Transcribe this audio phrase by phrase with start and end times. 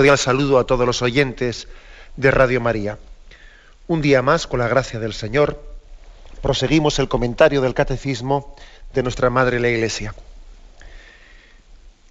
[0.00, 1.68] Cordial saludo a todos los oyentes
[2.16, 2.96] de Radio María.
[3.86, 5.62] Un día más, con la gracia del Señor,
[6.40, 8.56] proseguimos el comentario del Catecismo
[8.94, 10.14] de nuestra Madre la Iglesia.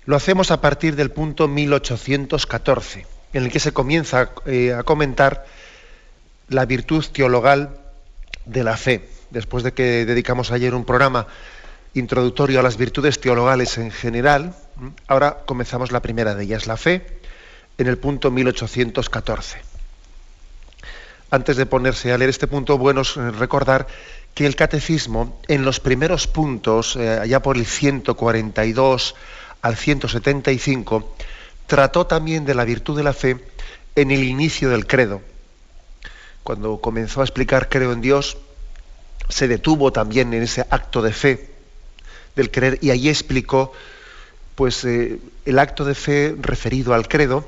[0.06, 5.48] Lo hacemos a partir del punto 1814, en el que se comienza eh, a comentar
[6.48, 7.76] la virtud teologal
[8.45, 9.10] de la fe.
[9.32, 11.26] Después de que dedicamos ayer un programa
[11.95, 14.54] introductorio a las virtudes teologales en general,
[15.08, 17.19] ahora comenzamos la primera de ellas, la fe
[17.80, 19.58] en el punto 1814.
[21.32, 23.88] Antes de ponerse a leer este punto, bueno es recordar
[24.36, 29.16] que el catecismo, en los primeros puntos, eh, allá por el 142
[29.62, 31.16] al 175,
[31.68, 33.38] trató también de la virtud de la fe
[33.96, 35.22] en el inicio del credo.
[36.44, 38.38] Cuando comenzó a explicar creo en Dios,
[39.30, 41.50] se detuvo también en ese acto de fe
[42.36, 43.72] del creer y allí explicó
[44.56, 47.48] pues eh, el acto de fe referido al credo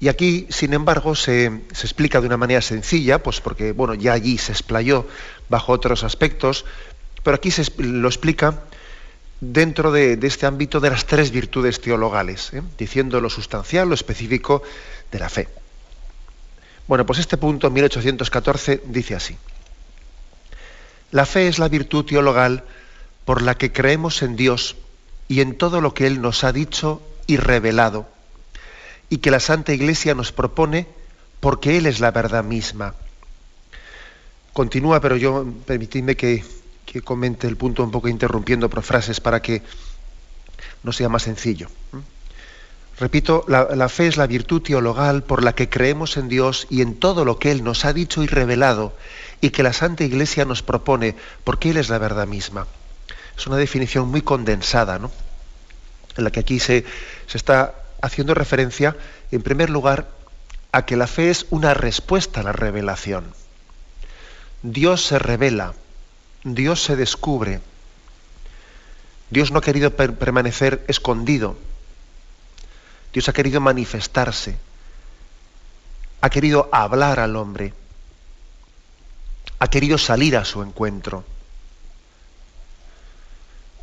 [0.00, 4.38] y aquí, sin embargo, se, explica de una manera sencilla, pues porque bueno, ya allí
[4.38, 5.06] se explayó
[5.48, 6.64] bajo otros aspectos,
[7.22, 8.64] pero aquí se lo explica
[9.40, 12.62] dentro de, este ámbito de las tres virtudes teologales, ¿eh?
[12.76, 14.62] diciendo lo sustancial, lo específico
[15.10, 15.48] de la fe.
[16.86, 19.36] Bueno, pues este punto, 1814, dice así.
[21.12, 22.64] La fe es la virtud teologal
[23.24, 24.76] por la que creemos en Dios
[25.28, 28.13] y en todo lo que Él nos ha dicho y revelado
[29.14, 30.88] y que la Santa Iglesia nos propone
[31.38, 32.96] porque Él es la verdad misma.
[34.52, 36.44] Continúa, pero yo permitidme que,
[37.04, 39.62] comente el punto un poco interrumpiendo por frases para que
[40.82, 41.68] no sea más sencillo.
[42.98, 46.82] Repito, la, la, fe es la virtud teologal por la que creemos en Dios y
[46.82, 48.96] en todo lo que Él nos ha dicho y revelado
[49.40, 51.14] y que la Santa Iglesia nos propone
[51.44, 52.66] porque Él es la verdad misma.
[53.38, 55.12] Es una definición muy condensada, ¿no?
[56.16, 56.84] En la que aquí se,
[57.28, 58.96] se está haciendo referencia,
[59.30, 60.08] en primer lugar,
[60.72, 63.32] a que la fe es una respuesta a la revelación.
[64.62, 65.74] Dios se revela,
[66.44, 67.60] Dios se descubre.
[69.30, 71.56] Dios no ha querido permanecer escondido.
[73.12, 74.56] Dios ha querido manifestarse.
[76.20, 77.72] Ha querido hablar al hombre.
[79.58, 81.24] Ha querido salir a su encuentro.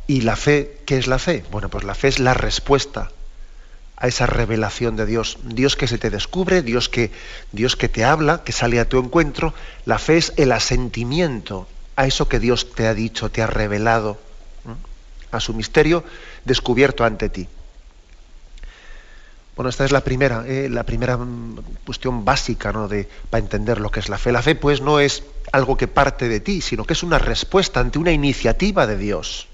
[0.06, 1.44] ¿Y la fe qué es la fe?
[1.50, 3.10] Bueno, pues la fe es la respuesta
[3.96, 5.38] a esa revelación de Dios.
[5.44, 7.10] Dios que se te descubre, Dios que,
[7.52, 9.54] Dios que te habla, que sale a tu encuentro.
[9.84, 14.18] La fe es el asentimiento a eso que Dios te ha dicho, te ha revelado,
[15.30, 16.04] a su misterio
[16.44, 17.48] descubierto ante ti.
[19.56, 22.88] Bueno, esta es la primera, eh, la primera mm, cuestión básica ¿no?
[22.88, 24.32] de, para entender lo que es la fe.
[24.32, 27.80] La fe, pues, no es algo que parte de ti, sino que es una respuesta
[27.80, 29.48] ante una iniciativa de Dios.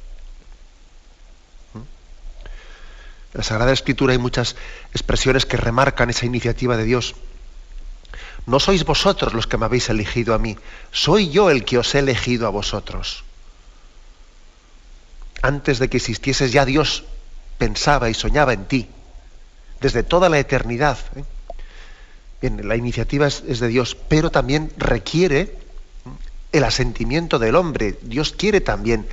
[3.34, 4.56] En la Sagrada Escritura hay muchas
[4.92, 7.14] expresiones que remarcan esa iniciativa de Dios.
[8.46, 10.56] No sois vosotros los que me habéis elegido a mí,
[10.90, 13.24] soy yo el que os he elegido a vosotros.
[15.42, 17.04] Antes de que existieses ya Dios
[17.58, 18.88] pensaba y soñaba en ti,
[19.80, 20.98] desde toda la eternidad.
[21.14, 21.24] ¿eh?
[22.40, 25.54] Bien, la iniciativa es, es, de Dios, pero también requiere
[26.52, 27.98] el asentimiento del hombre.
[28.00, 29.06] Dios quiere también,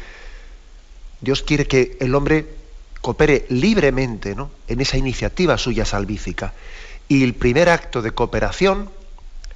[1.19, 2.47] Dios quiere que el hombre
[3.05, 4.49] coopere libremente ¿no?
[4.67, 6.53] en esa iniciativa suya salvífica.
[7.07, 8.89] Y el primer acto de cooperación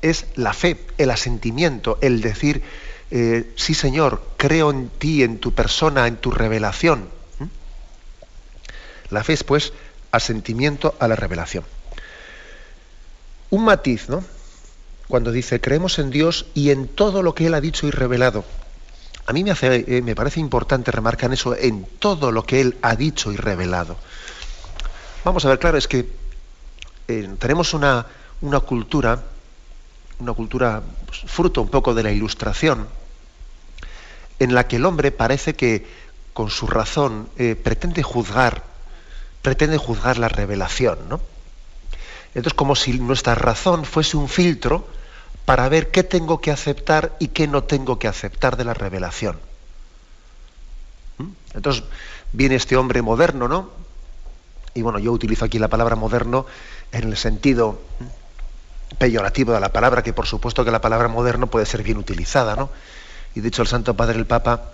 [0.03, 2.61] es la fe, el asentimiento, el decir,
[3.09, 7.09] eh, sí Señor, creo en ti, en tu persona, en tu revelación.
[9.09, 9.73] La fe es pues
[10.11, 11.63] asentimiento a la revelación.
[13.49, 14.23] Un matiz, ¿no?
[15.07, 18.45] Cuando dice, creemos en Dios y en todo lo que Él ha dicho y revelado.
[19.29, 23.31] A mí eh, me parece importante remarcar eso en todo lo que él ha dicho
[23.31, 23.95] y revelado.
[25.23, 26.09] Vamos a ver, claro, es que
[27.07, 28.07] eh, tenemos una,
[28.41, 29.21] una, cultura,
[30.17, 32.87] una cultura pues, fruto un poco de la ilustración,
[34.39, 35.85] en la que el hombre parece que
[36.33, 38.63] con su razón eh, pretende juzgar,
[39.43, 41.21] pretende juzgar la revelación, ¿no?
[42.29, 44.87] Entonces, como si nuestra razón fuese un filtro
[45.49, 49.39] para ver qué tengo que aceptar y qué no tengo que aceptar de la revelación.
[51.17, 51.29] ¿Mm?
[51.55, 51.85] Entonces,
[52.33, 53.71] viene este hombre moderno, ¿no?
[54.75, 56.45] Y bueno, yo utilizo aquí la palabra moderno
[56.91, 57.81] en el sentido
[58.99, 62.55] peyorativo de la palabra, que por supuesto que la palabra moderno puede ser bien utilizada,
[62.55, 62.69] ¿no?
[63.33, 64.65] Y de hecho el Santo Padre el Papa,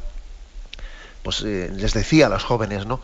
[1.24, 3.00] pues eh, les decía a los jóvenes, ¿no?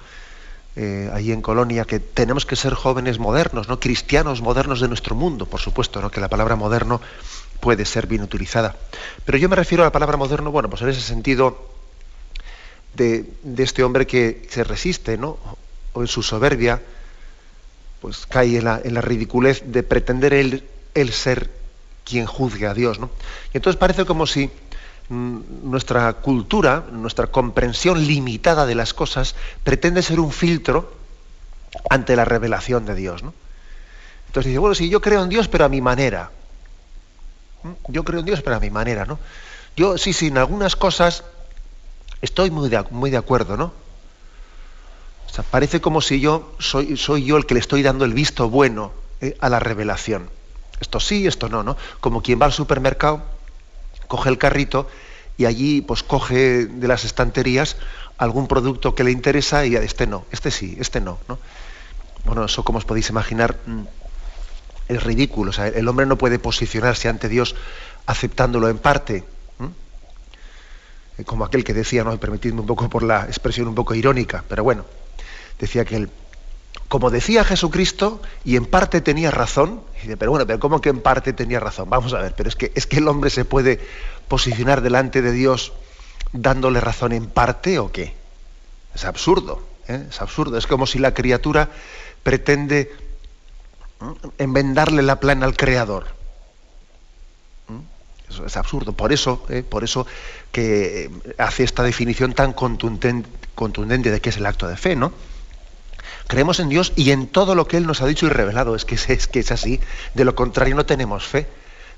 [0.75, 3.79] Eh, ahí en Colonia, que tenemos que ser jóvenes modernos, ¿no?
[3.79, 6.09] cristianos modernos de nuestro mundo, por supuesto, ¿no?
[6.09, 7.01] que la palabra moderno
[7.59, 8.75] puede ser bien utilizada.
[9.25, 11.69] Pero yo me refiero a la palabra moderno, bueno, pues en ese sentido
[12.95, 13.25] de,
[13.57, 15.37] este hombre que se resiste, ¿no?
[15.93, 16.81] o en su soberbia,
[18.01, 20.63] pues cae en la, en la ridiculez de pretender él,
[20.95, 21.51] el ser
[22.03, 22.99] quien juzgue a Dios.
[22.99, 23.09] ¿no?
[23.53, 24.49] Y entonces parece como si
[25.11, 30.93] Mm, nuestra cultura, nuestra comprensión limitada de las cosas, pretende ser un filtro
[31.89, 33.21] ante la revelación de Dios.
[33.21, 33.33] ¿no?
[34.27, 36.31] Entonces dice, bueno, sí, yo creo en Dios, pero a mi manera.
[37.63, 37.69] ¿Mm?
[37.89, 39.19] Yo creo en Dios, pero a mi manera, ¿no?
[39.75, 41.23] Yo, sí, sí, en algunas cosas
[42.21, 43.73] estoy muy de, muy de acuerdo, ¿no?
[45.39, 48.49] O parece como si yo soy, soy yo el que le estoy dando el visto
[48.49, 48.91] bueno
[49.21, 49.37] ¿eh?
[49.39, 50.29] a la revelación.
[50.81, 51.77] Esto sí, esto no, ¿no?
[52.01, 53.23] Como quien va al supermercado
[54.07, 54.89] coge el carrito
[55.37, 57.77] y allí pues coge de las estanterías
[58.17, 61.39] algún producto que le interesa y este no, este sí, este no, ¿no?
[62.25, 63.55] Bueno, eso como os podéis imaginar
[64.91, 65.51] es ridículo.
[65.51, 67.55] O sea, el hombre no puede posicionarse ante Dios
[68.05, 69.23] aceptándolo en parte.
[71.25, 74.63] Como aquel que decía, no, permitidme un poco por la expresión un poco irónica, pero
[74.63, 74.85] bueno,
[75.59, 76.09] decía que él,
[76.87, 79.81] como decía Jesucristo, y en parte tenía razón,
[80.17, 81.89] pero bueno, pero ¿cómo que en parte tenía razón?
[81.91, 83.79] Vamos a ver, pero es que, es que el hombre se puede
[84.27, 85.73] posicionar delante de Dios
[86.33, 88.15] dándole razón en parte o qué?
[88.95, 90.07] Es absurdo, ¿eh?
[90.09, 90.57] es absurdo.
[90.57, 91.69] Es como si la criatura
[92.23, 92.91] pretende
[94.37, 96.21] enmendarle la plana al creador.
[98.29, 98.93] Eso es absurdo.
[98.93, 99.61] Por eso, ¿eh?
[99.61, 100.07] por eso
[100.51, 105.11] que hace esta definición tan contundente, contundente de qué es el acto de fe, ¿no?
[106.27, 108.75] Creemos en Dios y en todo lo que Él nos ha dicho y revelado.
[108.75, 109.81] Es que es, que es así.
[110.13, 111.47] De lo contrario no tenemos fe.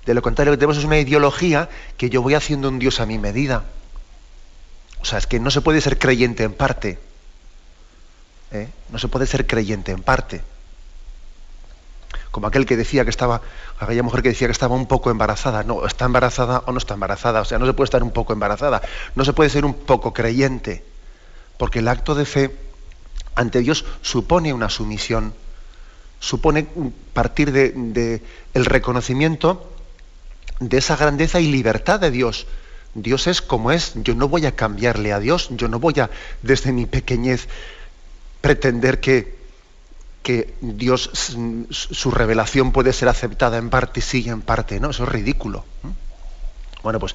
[0.06, 3.00] De lo contrario lo que tenemos es una ideología que yo voy haciendo un Dios
[3.00, 3.66] a mi medida.
[5.02, 6.98] O sea, es que no se puede ser creyente en parte.
[8.52, 8.70] ¿eh?
[8.90, 10.42] No se puede ser creyente en parte.
[12.34, 13.42] Como aquel que decía que estaba,
[13.78, 15.62] aquella mujer que decía que estaba un poco embarazada.
[15.62, 17.42] No, está embarazada o no está embarazada.
[17.42, 18.82] O sea, no se puede estar un poco embarazada.
[19.14, 20.84] No se puede ser un poco creyente.
[21.60, 22.58] Porque el acto de fe
[23.36, 25.36] ante Dios supone una sumisión,
[26.20, 26.66] supone
[27.14, 28.24] partir de,
[28.56, 29.70] el reconocimiento
[30.60, 32.48] de esa grandeza y libertad de Dios.
[32.96, 36.10] Dios es como es, yo no voy a cambiarle a Dios, yo no voy a,
[36.42, 37.48] desde mi pequeñez,
[38.42, 39.43] pretender que,
[40.24, 41.12] que Dios,
[41.70, 45.66] su revelación puede ser aceptada en parte sí y en parte no, eso es ridículo.
[46.82, 47.14] Bueno, pues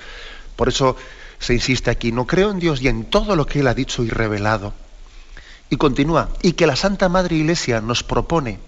[0.55, 0.97] por eso
[1.39, 4.05] se insiste aquí, no creo en Dios y en todo lo que Él ha dicho
[4.05, 4.75] y revelado.
[5.71, 8.59] Y continúa, y que la Santa Madre Iglesia nos propone.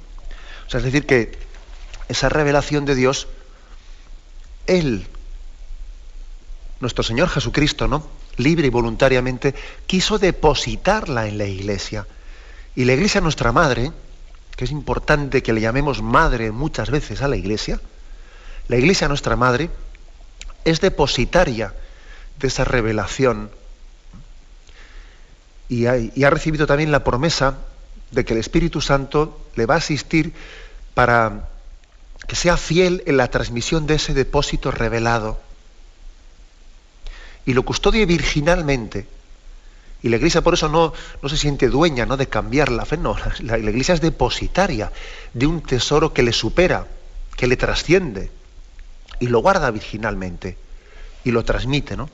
[0.67, 1.39] O sea, es decir, que
[2.09, 3.29] esa revelación de Dios,
[4.67, 5.07] Él,
[6.81, 8.07] nuestro Señor Jesucristo, ¿no?
[8.37, 9.55] Libre y voluntariamente,
[9.87, 12.07] quiso depositarla en la Iglesia.
[12.77, 13.93] Y la Iglesia, nuestra Madre,
[14.57, 17.81] que es importante que le llamemos Madre muchas veces a la Iglesia,
[18.69, 19.71] la Iglesia, nuestra Madre,
[20.65, 21.75] es depositaria
[22.39, 23.51] de esa revelación
[25.69, 27.59] y ha, recibido también la promesa
[28.11, 30.33] de que el Espíritu Santo le va a asistir
[30.95, 31.49] para
[32.27, 35.39] que sea fiel en la transmisión de ese depósito revelado
[37.47, 39.07] y lo custodie virginalmente.
[40.03, 40.93] Y la iglesia por eso no,
[41.23, 42.17] no se siente dueña ¿no?
[42.17, 44.91] de cambiar la fe, no, la, iglesia es depositaria
[45.35, 46.87] de un tesoro que le supera,
[47.37, 48.31] que le trasciende,
[49.19, 50.57] y lo guarda virginalmente,
[51.25, 52.09] y lo transmite, ¿no?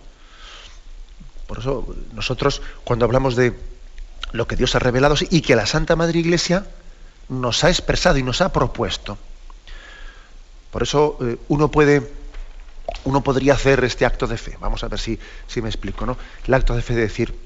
[1.46, 3.56] Por eso nosotros cuando hablamos de
[4.32, 6.66] lo que Dios ha revelado y que la Santa Madre Iglesia
[7.28, 9.16] nos ha expresado y nos ha propuesto.
[10.72, 12.10] Por eso eh, uno puede,
[13.04, 14.58] uno podría hacer este acto de fe.
[14.60, 16.18] Vamos a ver si, si me explico, ¿no?
[16.46, 17.45] El acto de fe de decir,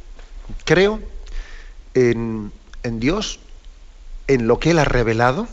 [0.65, 1.01] creo
[1.95, 2.53] en,
[2.83, 3.41] Dios,
[4.27, 5.49] en lo que Él ha revelado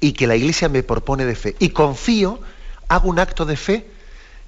[0.00, 1.56] y que la Iglesia me propone de fe.
[1.58, 2.40] Y confío,
[2.88, 3.86] hago un acto de fe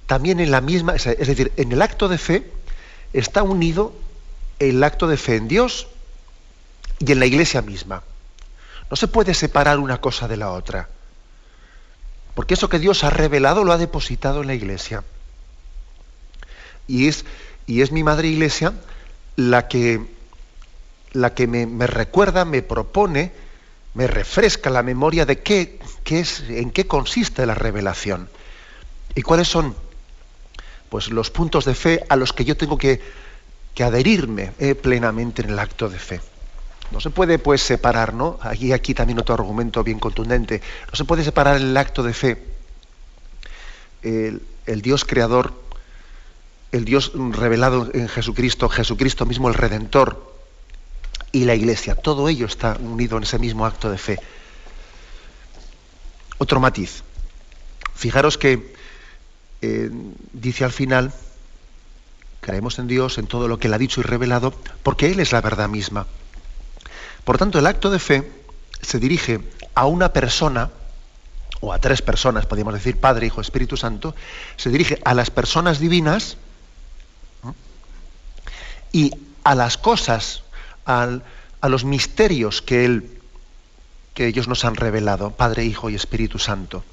[0.07, 2.51] también en la misma, es decir, en el acto de fe
[3.13, 3.95] está unido
[4.59, 5.89] el acto de fe en Dios
[6.99, 8.03] y en la iglesia misma.
[8.91, 10.89] No se puede separar una cosa de la otra.
[12.35, 15.05] Porque eso que Dios ha revelado lo ha depositado en la iglesia.
[16.87, 17.25] Y es,
[17.67, 18.75] y es mi madre iglesia
[19.37, 20.00] la que,
[21.12, 23.33] la que me, recuerda, me propone,
[23.95, 28.29] me refresca la memoria de qué, ¿Qué es, ¿En qué consiste la revelación?
[29.14, 29.75] ¿Y cuáles son
[30.88, 33.00] pues, los puntos de fe a los que yo tengo que,
[33.81, 36.21] adherirme eh, plenamente en el acto de fe?
[36.91, 38.38] No se puede pues separar, ¿no?
[38.43, 40.61] Aquí, aquí también otro argumento bien contundente.
[40.87, 42.45] No se puede separar el acto de fe,
[44.03, 45.63] el Dios creador,
[46.75, 50.35] el Dios revelado en Jesucristo, Jesucristo mismo el Redentor
[51.31, 51.95] y la Iglesia.
[51.95, 54.19] Todo ello está unido en ese mismo acto de fe.
[56.38, 57.04] Otro matiz.
[57.95, 58.75] Fijaros que
[59.62, 59.88] eh,
[60.33, 61.14] dice al final,
[62.40, 64.52] creemos en Dios, en todo lo que Él ha dicho y revelado,
[64.83, 66.09] porque Él es la verdad misma.
[67.23, 68.33] Por tanto, el acto de fe
[68.83, 69.40] se dirige
[69.76, 70.73] a una persona,
[71.61, 74.16] o a tres personas, podríamos decir Padre, Hijo, Espíritu Santo,
[74.57, 76.37] se dirige a las personas divinas
[78.95, 79.11] y
[79.43, 80.45] a las cosas,
[80.87, 81.21] a
[81.69, 83.11] los misterios que Él
[84.15, 86.85] que ellos nos han revelado, Padre, Hijo y Espíritu Santo.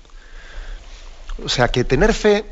[1.46, 2.44] O sea que tener fe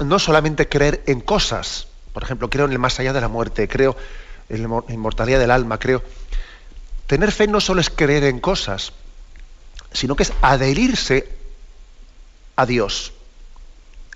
[0.00, 3.68] no solamente creer en cosas, por ejemplo, creo en el más allá de la muerte,
[3.68, 3.94] creo
[4.48, 6.02] en la inmortalidad del alma, creo.
[7.06, 8.94] Tener fe no solo es creer en cosas,
[9.92, 11.28] sino que es adherirse
[12.56, 13.12] a Dios,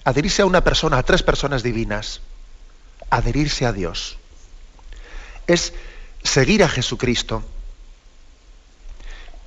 [0.05, 2.23] adherirse a una persona, a tres personas divinas,
[3.11, 4.17] adherirse a Dios.
[5.51, 5.73] Es
[6.23, 7.43] seguir a Jesucristo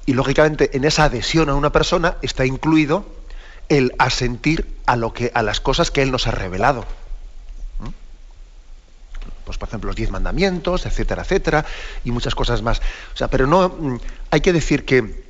[0.05, 3.05] y lógicamente en esa adhesión a una persona está incluido
[3.69, 6.81] el asentir a, lo que, a las cosas que Él nos ha revelado.
[7.79, 7.89] ¿Mm?
[9.45, 11.65] Pues por ejemplo los diez mandamientos, etcétera, etcétera,
[12.03, 12.81] y muchas cosas más.
[13.13, 13.99] O sea, pero no mm,
[14.31, 15.23] hay que decir que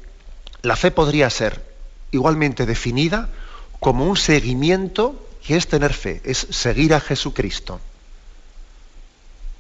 [0.64, 1.64] la fe podría ser
[2.10, 3.30] igualmente definida
[3.80, 7.80] como un seguimiento que es tener fe, es seguir a Jesucristo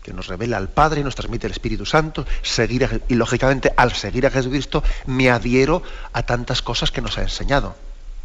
[0.04, 3.94] que nos revela al Padre y nos transmite el Espíritu Santo, seguir y lógicamente al
[3.94, 5.82] seguir a Jesucristo me adhiero
[6.12, 7.76] a tantas cosas que nos ha enseñado.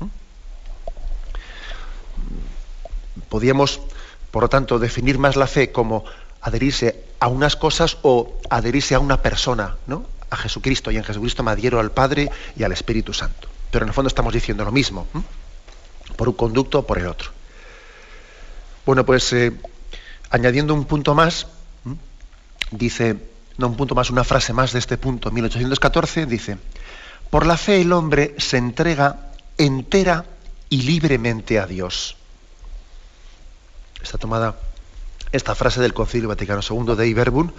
[0.01, 0.07] ¿Mm?
[3.29, 3.81] Podríamos,
[4.33, 6.05] por lo tanto, definir más la fe como
[6.43, 10.05] adherirse a unas cosas o adherirse a una persona, ¿no?
[10.31, 13.49] A Jesucristo y en Jesucristo me adhiero al Padre y al Espíritu Santo.
[13.71, 15.07] Pero en el fondo estamos diciendo lo mismo,
[16.17, 17.31] por un conducto o por el otro.
[18.85, 19.53] Bueno, pues eh,
[20.31, 21.47] añadiendo un punto más,
[22.71, 23.17] dice,
[23.57, 26.59] no un punto más, una frase más de este punto, 1814, dice,
[27.31, 30.25] por la fe el hombre se entrega entera
[30.69, 32.17] y libremente a Dios.
[34.03, 34.59] Está tomada
[35.33, 37.53] esta frase del Concilio Vaticano II de Iberbun,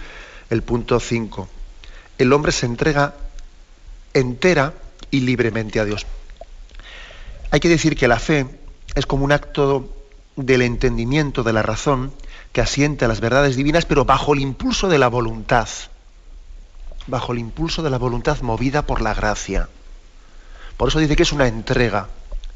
[0.50, 1.48] el punto 5.
[2.18, 3.14] El hombre se entrega
[4.14, 4.74] entera
[5.12, 6.06] y libremente a Dios.
[7.52, 8.48] Hay que decir que la fe
[8.96, 9.96] es como un acto
[10.36, 12.12] del entendimiento, de la razón,
[12.52, 15.68] que asiente a las verdades divinas, pero bajo el impulso de la voluntad,
[17.08, 19.70] bajo el impulso de la voluntad movida por la gracia.
[20.78, 22.08] Por eso dice que es una entrega.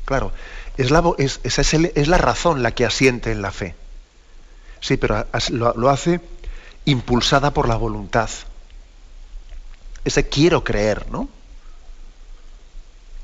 [0.06, 0.32] Claro,
[0.78, 3.76] es la, es, es, la razón la que asiente en la fe.
[4.80, 6.20] Sí, pero lo, lo hace
[6.86, 8.30] impulsada por la voluntad.
[10.04, 11.30] Ese quiero creer, ¿no?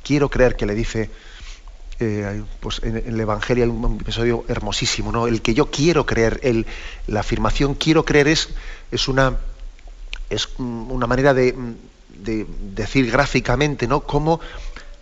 [0.03, 1.09] Quiero creer que le dice
[2.01, 5.27] eh, pues en, el Evangelio hay un episodio hermosísimo, ¿no?
[5.27, 6.65] El que yo quiero creer, el,
[7.07, 8.49] la afirmación quiero creer es,
[8.89, 9.37] es, una,
[10.29, 11.53] es una manera de,
[12.15, 14.01] decir gráficamente, ¿no?
[14.01, 14.39] Cómo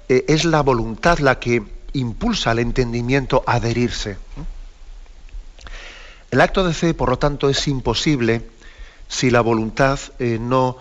[0.09, 1.63] eh, es la voluntad la que
[1.93, 4.17] impulsa al entendimiento a adherirse.
[6.31, 8.41] El acto de fe, por lo tanto, es imposible
[9.07, 10.77] si la voluntad eh, no,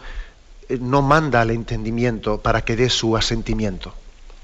[0.80, 3.92] no manda al entendimiento para que dé su asentimiento.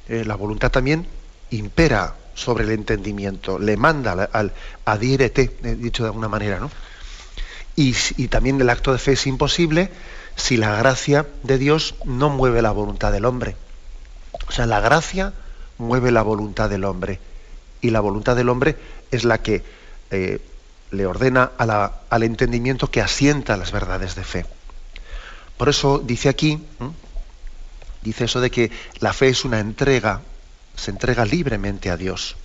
[0.08, 1.06] la voluntad también
[1.52, 4.52] impera sobre el entendimiento, le manda al,
[4.84, 6.70] al dicho de alguna manera, ¿no?
[7.76, 9.90] Y, y, también el acto de fe es imposible
[10.36, 13.56] si la gracia de Dios no mueve la voluntad del hombre.
[14.46, 15.32] O sea, la gracia
[15.78, 17.18] mueve la voluntad del hombre
[17.80, 18.76] y la voluntad del hombre
[19.10, 19.62] es la que
[20.10, 20.40] eh,
[20.90, 24.46] le ordena al entendimiento que asienta las verdades de fe.
[25.56, 26.62] Por eso dice aquí,
[28.02, 30.20] dice eso de que la fe es una entrega
[30.76, 32.36] se entrega libremente a Dios.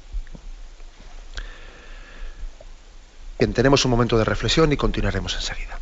[3.40, 5.80] Bien, tenemos un momento de reflexión y continuaremos enseguida.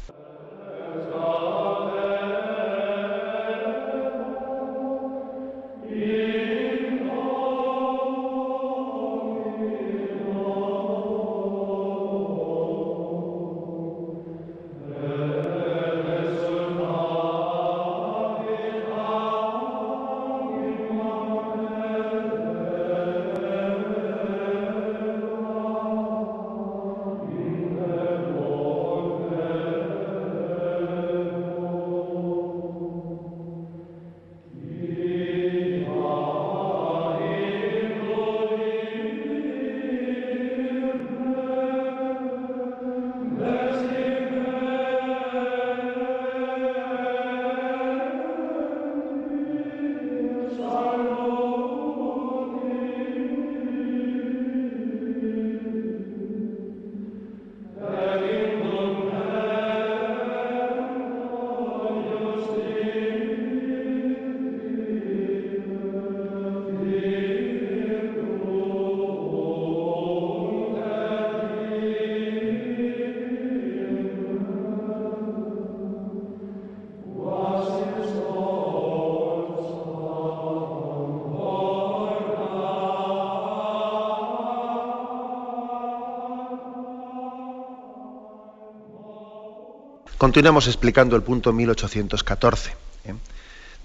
[90.25, 92.71] Continuamos explicando el punto 1814.
[93.05, 93.13] ¿eh?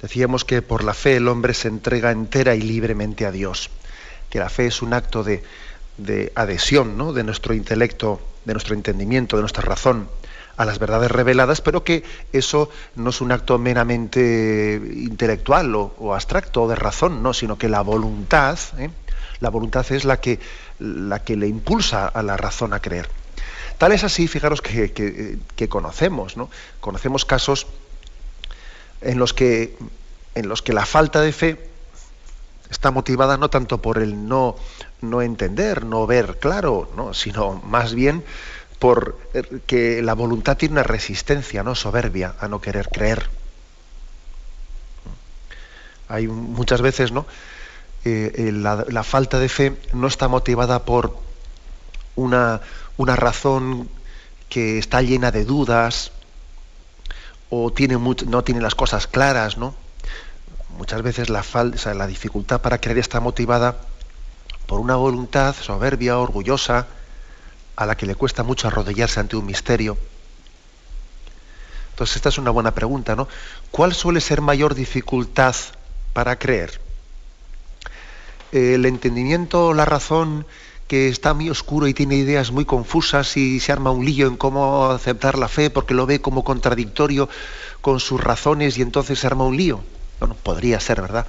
[0.00, 3.68] Decíamos que por la fe el hombre se entrega entera y libremente a Dios,
[4.30, 5.42] que la fe es un acto de,
[6.34, 7.12] adhesión ¿no?
[7.12, 10.08] de nuestro intelecto, de nuestro entendimiento, de nuestra razón
[10.56, 16.62] a las verdades reveladas, pero que eso no es un acto meramente intelectual o, abstracto
[16.62, 18.88] o de razón, no, sino que la voluntad, ¿eh?
[19.40, 20.40] la voluntad es la que,
[20.78, 23.19] la que le impulsa a la razón a creer.
[23.80, 26.50] Tal es así, fijaros que, conocemos, ¿no?
[26.82, 27.66] Conocemos casos
[29.00, 29.74] en los que
[30.34, 31.70] en los que la falta de fe
[32.68, 34.54] está motivada no tanto por el no,
[35.00, 37.14] no entender, no ver claro, ¿no?
[37.14, 38.22] sino más bien
[38.78, 39.18] por
[39.66, 43.30] que la voluntad tiene una resistencia no soberbia a no querer creer.
[46.06, 47.24] Hay muchas veces, ¿no?
[48.04, 51.29] Eh, la, falta de fe no está motivada por
[52.16, 52.60] una,
[52.96, 53.88] una razón
[54.48, 56.12] que está llena de dudas
[57.50, 59.74] o tiene no tiene las cosas claras, ¿no?
[60.76, 63.76] Muchas veces la, falta, la dificultad para creer está motivada
[64.66, 66.86] por una voluntad soberbia, orgullosa,
[67.76, 69.98] a la que le cuesta mucho arrodillarse ante un misterio.
[71.90, 73.28] Entonces esta es una buena pregunta, ¿no?
[73.70, 75.54] ¿Cuál suele ser mayor dificultad
[76.12, 76.80] para creer?
[78.52, 80.46] ¿El entendimiento, la razón
[80.90, 84.36] que está muy oscuro y tiene ideas muy confusas y se arma un lío en
[84.36, 87.28] cómo aceptar la fe porque lo ve como contradictorio
[87.80, 89.84] con sus razones y entonces se arma un lío.
[90.18, 91.28] Bueno, podría ser, ¿verdad?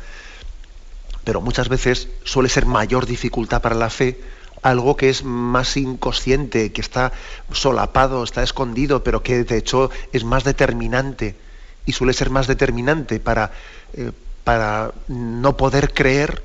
[1.23, 4.19] Pero muchas veces suele ser mayor dificultad para la fe
[4.63, 7.11] algo que es más inconsciente, que está
[7.51, 11.35] solapado, está escondido, pero que de hecho es más determinante
[11.85, 13.51] y suele ser más determinante para,
[13.93, 14.11] eh,
[14.43, 16.41] para no poder creer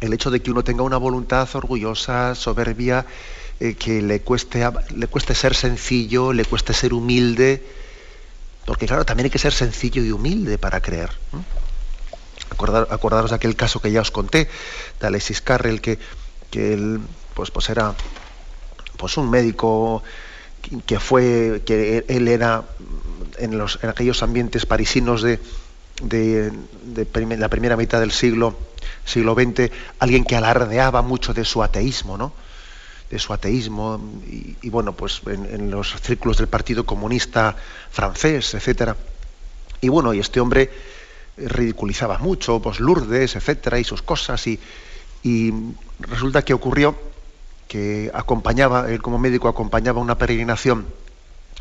[0.00, 3.06] el hecho de que uno tenga una voluntad orgullosa, soberbia,
[3.60, 7.62] eh, que le cueste, le cueste ser sencillo, le cueste ser humilde,
[8.64, 11.10] porque claro, también hay que ser sencillo y humilde para creer.
[12.90, 14.48] acordaros de aquel caso que ya os conté,
[15.00, 15.98] de Alexis Carrel, que,
[16.50, 17.00] que él
[17.34, 17.94] pues, pues era
[18.96, 20.02] pues un médico
[20.86, 22.64] que fue, que él era
[23.38, 25.40] en, los, aquellos ambientes parisinos de,
[26.02, 26.52] de,
[27.38, 28.56] la primera mitad del siglo,
[29.04, 32.32] siglo XX, alguien que alardeaba mucho de su ateísmo, ¿no?
[33.10, 37.56] de su ateísmo, y, bueno, pues en, los círculos del Partido Comunista
[37.90, 38.96] francés, etcétera.
[39.80, 40.70] Y bueno, y este hombre
[41.36, 44.60] ridiculizaba mucho, pues Lourdes, etcétera, y sus cosas, y,
[45.22, 45.54] y
[46.00, 46.96] resulta que ocurrió
[47.66, 50.86] que acompañaba, él como médico acompañaba una peregrinación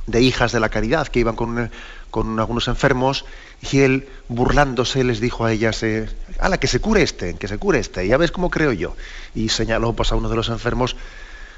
[0.05, 1.69] de hijas de la caridad que iban con,
[2.11, 3.25] con algunos enfermos
[3.71, 6.09] y él burlándose les dijo a ellas, eh,
[6.41, 8.95] la que se cure este, que se cure este, ya ves cómo creo yo.
[9.35, 10.95] Y señaló pues, a uno de los enfermos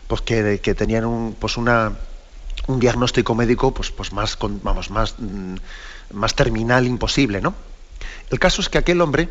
[0.08, 1.94] pues, que, que tenían un, pues, una,
[2.68, 5.56] un diagnóstico médico pues, pues más, vamos, más, mm,
[6.14, 7.42] más terminal imposible.
[7.42, 7.54] ¿no?
[8.30, 9.30] El caso es que aquel hombre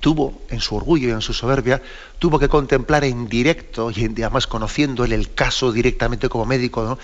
[0.00, 1.82] tuvo, en su orgullo y en su soberbia,
[2.18, 6.98] tuvo que contemplar en directo, y además conociendo él el caso directamente como médico.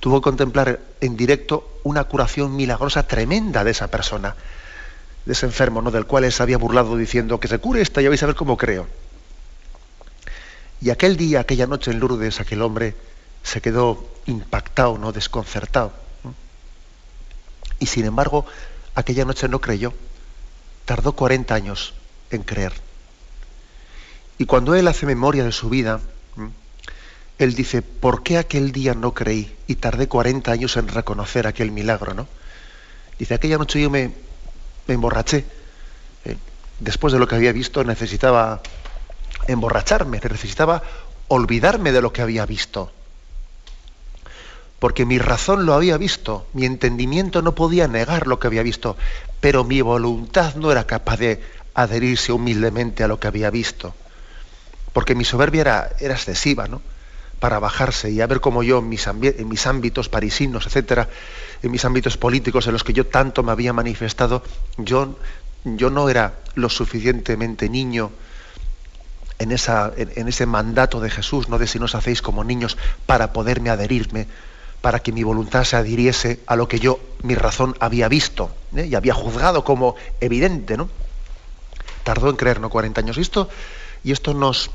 [0.00, 4.36] Tuvo que contemplar en directo una curación milagrosa tremenda de esa persona,
[5.24, 5.90] de ese enfermo, ¿no?
[5.90, 8.34] del cual él se había burlado diciendo que se cure esta, ya vais a ver
[8.34, 8.86] cómo creo.
[10.80, 12.94] Y aquel día, aquella noche en Lourdes, aquel hombre
[13.42, 15.92] se quedó impactado, no desconcertado.
[17.78, 18.46] Y sin embargo,
[18.94, 19.92] aquella noche no creyó.
[20.84, 21.94] Tardó 40 años
[22.30, 22.72] en creer.
[24.38, 26.00] Y cuando él hace memoria de su vida,
[27.38, 31.70] él dice, ¿por qué aquel día no creí y tardé 40 años en reconocer aquel
[31.70, 32.14] milagro?
[32.14, 32.26] ¿no?
[33.18, 34.12] Dice, aquella noche yo me,
[34.88, 35.44] emborraché.
[36.24, 36.36] Eh,
[36.80, 38.62] después de lo que había visto necesitaba
[39.46, 40.82] emborracharme, necesitaba
[41.28, 42.90] olvidarme de lo que había visto.
[44.78, 48.96] Porque mi razón lo había visto, mi entendimiento no podía negar lo que había visto,
[49.40, 51.42] pero mi voluntad no era capaz de
[51.74, 53.94] adherirse humildemente a lo que había visto.
[54.92, 56.82] Porque mi soberbia era, era excesiva, ¿no?
[57.40, 61.08] Para bajarse y a ver cómo yo en mis, ámbitos parisinos, etcétera,
[61.62, 64.42] en mis ámbitos políticos en los que yo tanto me había manifestado,
[64.78, 65.16] yo,
[65.64, 68.10] yo no era lo suficientemente niño
[69.38, 73.32] en, esa, en, ese mandato de Jesús, no de si nos hacéis como niños, para
[73.32, 74.26] poderme adherirme,
[74.80, 78.86] para que mi voluntad se adhiriese a lo que yo, mi razón, había visto ¿eh?
[78.86, 80.88] y había juzgado como evidente, ¿no?
[82.02, 82.70] Tardó en creer, ¿no?
[82.70, 83.18] 40 años.
[83.18, 83.48] esto,
[84.04, 84.70] y esto nos,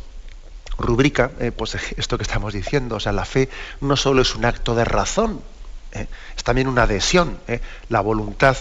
[0.81, 2.95] rubrica eh, pues esto que estamos diciendo.
[2.95, 5.41] O sea, la fe no solo es un acto de razón,
[5.91, 7.37] eh, es también una adhesión.
[7.47, 7.61] Eh.
[7.89, 8.57] La voluntad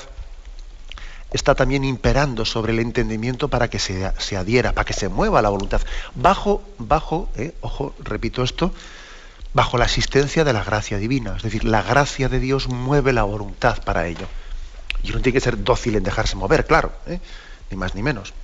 [1.33, 4.05] está también imperando sobre el entendimiento para que se,
[4.37, 5.81] adhiera, para que se mueva la voluntad.
[6.15, 7.29] Bajo, bajo,
[7.61, 8.75] ojo, repito esto,
[9.55, 11.37] bajo la asistencia de la gracia divina.
[11.37, 14.27] Es decir, la gracia de Dios mueve la voluntad para ello.
[15.05, 16.93] Y uno tiene que ser dócil en dejarse mover, claro,
[17.71, 18.35] ni más ni menos.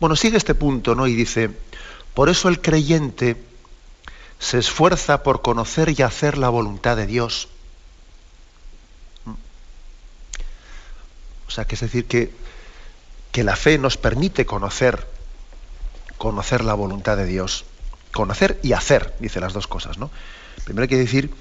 [0.00, 1.06] Bueno, sigue este punto, ¿no?
[1.08, 1.50] Y dice,
[2.18, 3.40] por eso el creyente
[4.40, 7.46] se esfuerza por conocer y hacer la voluntad de Dios.
[11.46, 12.34] O sea, que es decir, que,
[13.30, 15.06] que la fe nos permite conocer,
[16.16, 17.64] conocer la voluntad de Dios.
[18.12, 20.10] Conocer y hacer, dice las dos cosas, ¿no?
[20.64, 21.32] Primero hay que decir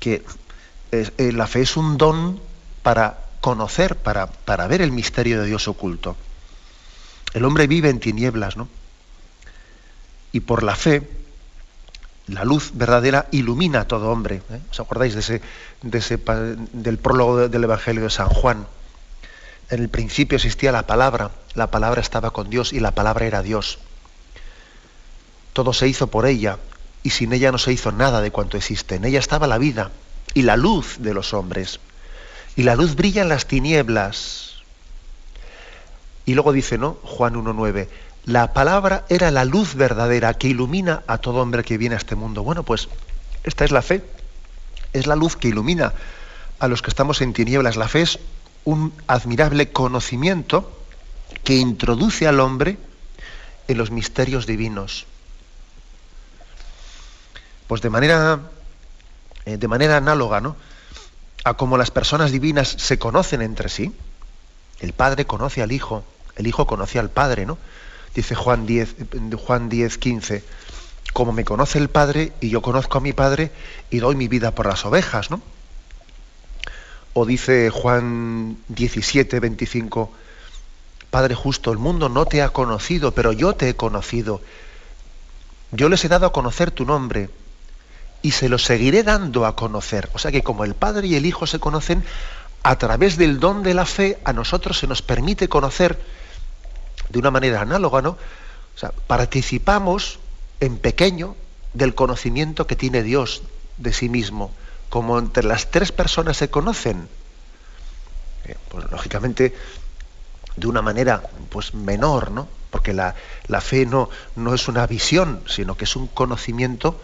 [0.00, 0.24] que
[0.90, 2.40] eh, la fe es un don
[2.82, 6.16] para conocer, para, para ver el misterio de Dios oculto.
[7.34, 8.68] El hombre vive en tinieblas, ¿no?
[10.32, 11.08] Y por la fe,
[12.28, 14.42] la luz verdadera ilumina a todo hombre.
[14.50, 14.60] ¿eh?
[14.70, 15.42] ¿Os acordáis de ese,
[15.82, 16.18] de ese,
[16.72, 18.66] del prólogo del Evangelio de San Juan?
[19.70, 23.42] En el principio existía la palabra, la palabra estaba con Dios y la palabra era
[23.42, 23.78] Dios.
[25.52, 26.58] Todo se hizo por ella
[27.02, 28.94] y sin ella no se hizo nada de cuanto existe.
[28.94, 29.90] En ella estaba la vida
[30.34, 31.80] y la luz de los hombres.
[32.56, 34.62] Y la luz brilla en las tinieblas.
[36.24, 36.98] Y luego dice, ¿no?
[37.02, 37.88] Juan 1.9,
[38.28, 42.14] la palabra era la luz verdadera que ilumina a todo hombre que viene a este
[42.14, 42.42] mundo.
[42.42, 42.90] Bueno, pues
[43.42, 44.04] esta es la fe.
[44.92, 45.94] Es la luz que ilumina
[46.58, 47.76] a los que estamos en tinieblas.
[47.76, 48.18] La fe es
[48.66, 50.70] un admirable conocimiento
[51.42, 52.76] que introduce al hombre
[53.66, 55.06] en los misterios divinos.
[57.66, 58.40] Pues de manera,
[59.46, 60.54] eh, de manera análoga, ¿no?
[61.44, 63.90] A como las personas divinas se conocen entre sí.
[64.80, 66.04] El Padre conoce al Hijo,
[66.36, 67.56] el Hijo conoce al Padre, ¿no?
[68.18, 68.96] Dice Juan 10,
[69.46, 70.42] Juan 10, 15,
[71.12, 73.52] como me conoce el Padre y yo conozco a mi Padre
[73.90, 75.40] y doy mi vida por las ovejas, ¿no?
[77.12, 80.10] O dice Juan 17, 25,
[81.12, 84.40] Padre justo, el mundo no te ha conocido, pero yo te he conocido.
[85.70, 87.30] Yo les he dado a conocer tu nombre
[88.20, 90.10] y se lo seguiré dando a conocer.
[90.12, 92.02] O sea que como el Padre y el Hijo se conocen,
[92.64, 96.00] a través del don de la fe, a nosotros se nos permite conocer
[97.08, 98.10] de una manera análoga, ¿no?
[98.10, 100.18] O sea, participamos
[100.60, 101.36] en pequeño
[101.74, 103.42] del conocimiento que tiene Dios
[103.76, 104.52] de sí mismo,
[104.88, 107.08] como entre las tres personas se conocen.
[108.44, 109.54] Eh, pues lógicamente
[110.56, 112.48] de una manera pues menor, ¿no?
[112.70, 113.14] Porque la,
[113.46, 117.00] la fe no, no, es una visión, sino que es un conocimiento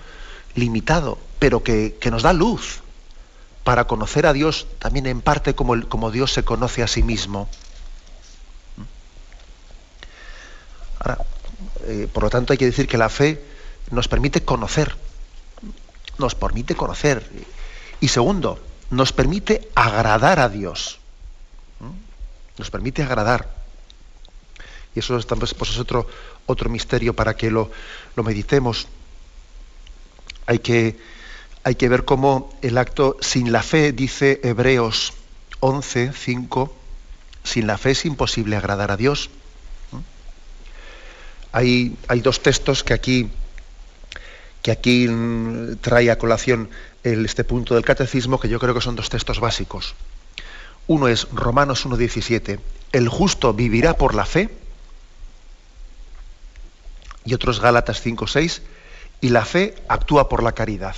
[0.55, 2.81] limitado, pero que, que, nos da luz
[3.63, 7.49] para conocer a Dios también en parte como, como Dios se conoce a sí mismo.
[11.87, 13.43] Eh, por lo tanto, hay que decir que la fe
[13.91, 14.97] nos permite conocer,
[16.19, 17.29] nos permite conocer.
[18.01, 18.59] Y segundo,
[18.91, 20.99] nos permite agradar a Dios.
[22.59, 23.49] Nos permite agradar.
[24.95, 26.07] Y eso es, pues, es otro,
[26.47, 27.71] otro misterio para que lo,
[28.15, 28.87] lo meditemos.
[30.47, 30.99] Hay que,
[31.65, 35.15] hay que ver cómo el acto sin la fe, dice Hebreos
[35.61, 36.77] 11, 5,
[37.43, 39.31] sin la fe es imposible agradar a Dios.
[41.55, 43.31] Hay, dos textos que aquí,
[44.61, 46.69] que aquí mm, trae a colación
[47.05, 49.95] este punto del catecismo, que yo creo que son dos textos básicos.
[50.89, 52.59] Uno es Romanos 1.17,
[52.91, 54.51] el justo vivirá por la fe,
[57.25, 58.61] y otro es Gálatas 5.6,
[59.21, 60.97] y la fe actúa por la caridad.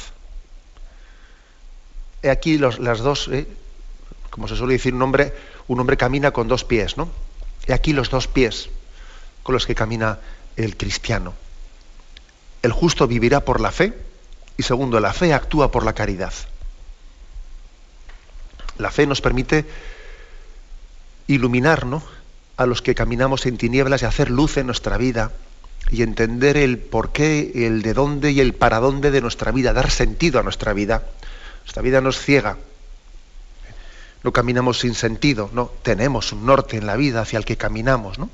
[2.23, 3.47] He aquí las dos, ¿eh?
[4.31, 5.35] como se suele decir, un hombre,
[5.69, 7.11] un hombre camina con dos pies, ¿no?
[7.67, 8.71] He aquí los dos pies
[9.43, 10.19] con los que camina
[10.57, 11.35] el cristiano.
[12.63, 13.95] El justo vivirá por la fe
[14.57, 16.33] y segundo, la fe actúa por la caridad.
[18.79, 19.65] La fe nos permite
[21.27, 22.03] iluminarnos
[22.57, 25.33] a los que caminamos en tinieblas y hacer luz en nuestra vida
[25.91, 29.73] y entender el por qué, el de dónde y el para dónde de nuestra vida,
[29.73, 31.05] dar sentido a nuestra vida.
[31.63, 32.57] Nuestra vida nos ciega.
[34.23, 38.19] No caminamos sin sentido, no, tenemos un norte en la vida hacia el que caminamos,
[38.19, 38.31] ¿no?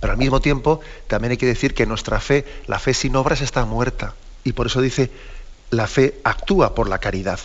[0.00, 3.40] Pero al mismo tiempo también hay que decir que nuestra fe, la fe sin obras
[3.40, 4.14] está muerta.
[4.44, 5.10] Y por eso dice,
[5.70, 7.40] la fe actúa por la caridad.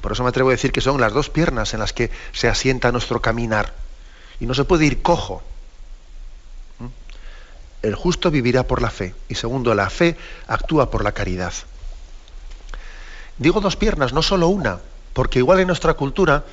[0.00, 2.48] Por eso me atrevo a decir que son las dos piernas en las que se
[2.48, 3.74] asienta nuestro caminar.
[4.40, 5.42] Y no se puede ir cojo.
[6.78, 7.86] ¿Mm?
[7.86, 9.14] El justo vivirá por la fe.
[9.28, 10.16] Y segundo, la fe
[10.46, 11.52] actúa por la caridad.
[13.38, 14.80] Digo dos piernas, no solo una,
[15.12, 16.44] porque igual en nuestra cultura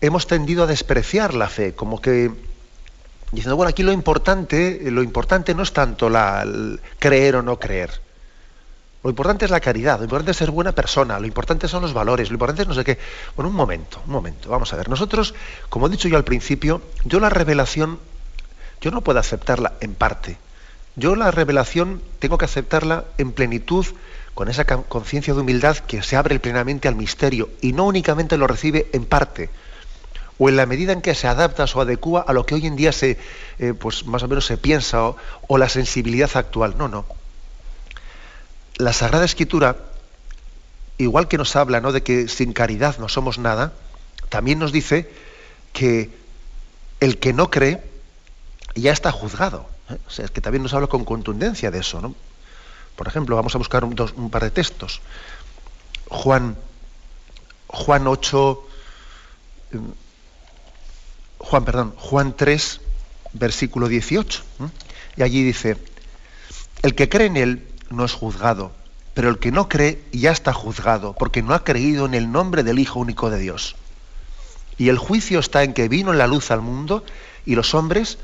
[0.00, 2.30] hemos tendido a despreciar la fe, como que
[3.32, 6.10] diciendo, bueno, aquí lo importante, lo importante no es tanto
[6.98, 8.00] creer o no creer.
[9.02, 11.92] Lo importante es la caridad, lo importante es ser buena persona, lo importante son los
[11.92, 12.98] valores, lo importante es no sé qué.
[13.34, 14.88] Bueno, un momento, un momento, vamos a ver.
[14.88, 15.34] Nosotros,
[15.68, 17.98] como he dicho yo al principio, yo la revelación,
[18.80, 20.36] yo no puedo aceptarla en parte.
[20.94, 23.86] Yo la revelación tengo que aceptarla en plenitud,
[24.34, 28.46] con esa conciencia de humildad que se abre plenamente al misterio y no únicamente lo
[28.46, 29.50] recibe en parte
[30.42, 32.74] o en la medida en que se adapta o adecua a lo que hoy en
[32.74, 33.16] día se,
[33.60, 35.14] eh, pues más o menos se piensa
[35.46, 36.74] o, la sensibilidad actual.
[36.76, 37.06] No, no.
[38.74, 39.76] La Sagrada Escritura,
[40.98, 41.92] igual que nos habla ¿no?
[41.92, 43.72] de que sin caridad no somos nada,
[44.30, 45.08] también nos dice
[45.72, 46.10] que
[46.98, 47.80] el que no cree
[48.74, 49.66] ya está juzgado.
[49.90, 49.98] ¿eh?
[50.08, 52.00] O sea, que también nos habla con contundencia de eso.
[52.00, 52.16] ¿no?
[52.96, 55.02] Por ejemplo, vamos a buscar un, un par de textos.
[56.08, 56.56] Juan,
[57.68, 58.66] Juan 8,
[61.42, 62.80] Juan, perdón, Juan 3,
[63.34, 64.42] versículo 18.
[65.16, 65.76] Y allí dice,
[66.82, 68.72] el que cree en él no es juzgado,
[69.14, 72.62] pero el que no cree ya está juzgado, porque no ha creído en el nombre
[72.62, 73.76] del Hijo único de Dios.
[74.78, 77.04] Y el juicio está en que vino la luz al mundo
[77.44, 78.18] y los hombres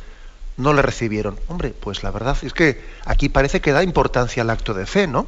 [0.57, 1.39] no le recibieron.
[1.49, 5.07] Hombre, pues la verdad es que aquí parece que da importancia al acto de fe,
[5.07, 5.27] ¿no?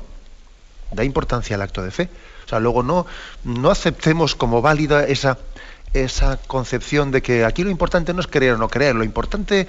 [0.92, 2.09] Da importancia al acto de fe.
[2.46, 3.07] O sea, luego no,
[3.44, 5.38] no aceptemos como válida esa,
[5.92, 9.66] esa concepción de que aquí lo importante no es creer o no creer, lo importante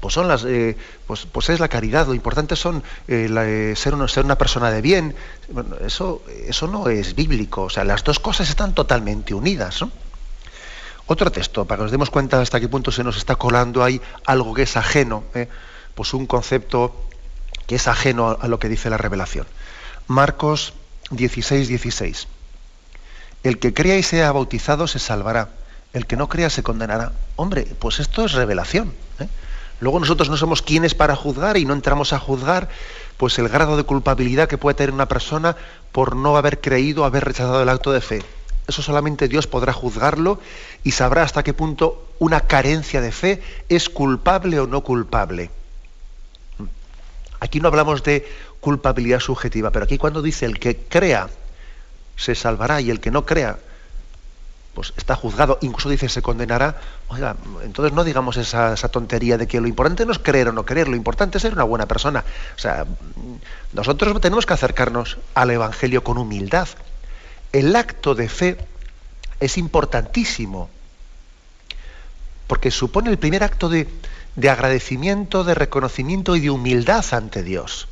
[0.00, 3.94] pues son las eh, pues, pues, es la caridad lo importante son eh, eh, ser,
[3.94, 5.14] uno, ser una persona de bien.
[5.84, 9.84] Eso eso no es bíblico o sea las dos cosas están totalmente unidas
[11.06, 14.00] otro texto para que nos demos cuenta hasta qué punto se nos está colando ahí
[14.26, 15.24] algo que es ajeno
[15.94, 16.94] pues un concepto
[17.66, 19.46] que es ajeno a lo que dice la revelación.
[20.08, 20.74] Marcos
[21.10, 22.28] 16 16
[23.46, 25.50] el que crea y sea bautizado se salvará.
[25.92, 27.12] El que no crea se condenará.
[27.36, 28.92] Hombre, pues esto es revelación.
[29.18, 29.28] ¿eh?
[29.80, 32.68] Luego nosotros no somos quienes para juzgar y no entramos a juzgar
[33.16, 35.56] pues el grado de culpabilidad que puede tener una persona
[35.92, 38.22] por no haber creído, haber rechazado el acto de fe.
[38.66, 40.40] Eso solamente Dios podrá juzgarlo
[40.82, 45.50] y sabrá hasta qué punto una carencia de fe es culpable o no culpable.
[47.38, 48.26] Aquí no hablamos de
[48.60, 51.28] culpabilidad subjetiva, pero aquí cuando dice el que crea
[52.16, 53.58] se salvará y el que no crea,
[54.76, 56.76] pues está juzgado, incluso dice se condenará.
[57.08, 60.66] Oiga, entonces no digamos esa, tontería de que lo importante no es creer o no
[60.66, 62.24] creer, lo importante es ser una buena persona.
[62.54, 62.84] O sea,
[63.72, 66.68] nosotros tenemos que acercarnos al Evangelio con humildad.
[67.52, 68.58] El acto de fe
[69.40, 70.68] es importantísimo,
[72.46, 73.88] porque supone el primer acto de,
[74.34, 77.88] de agradecimiento, de reconocimiento y de humildad ante Dios.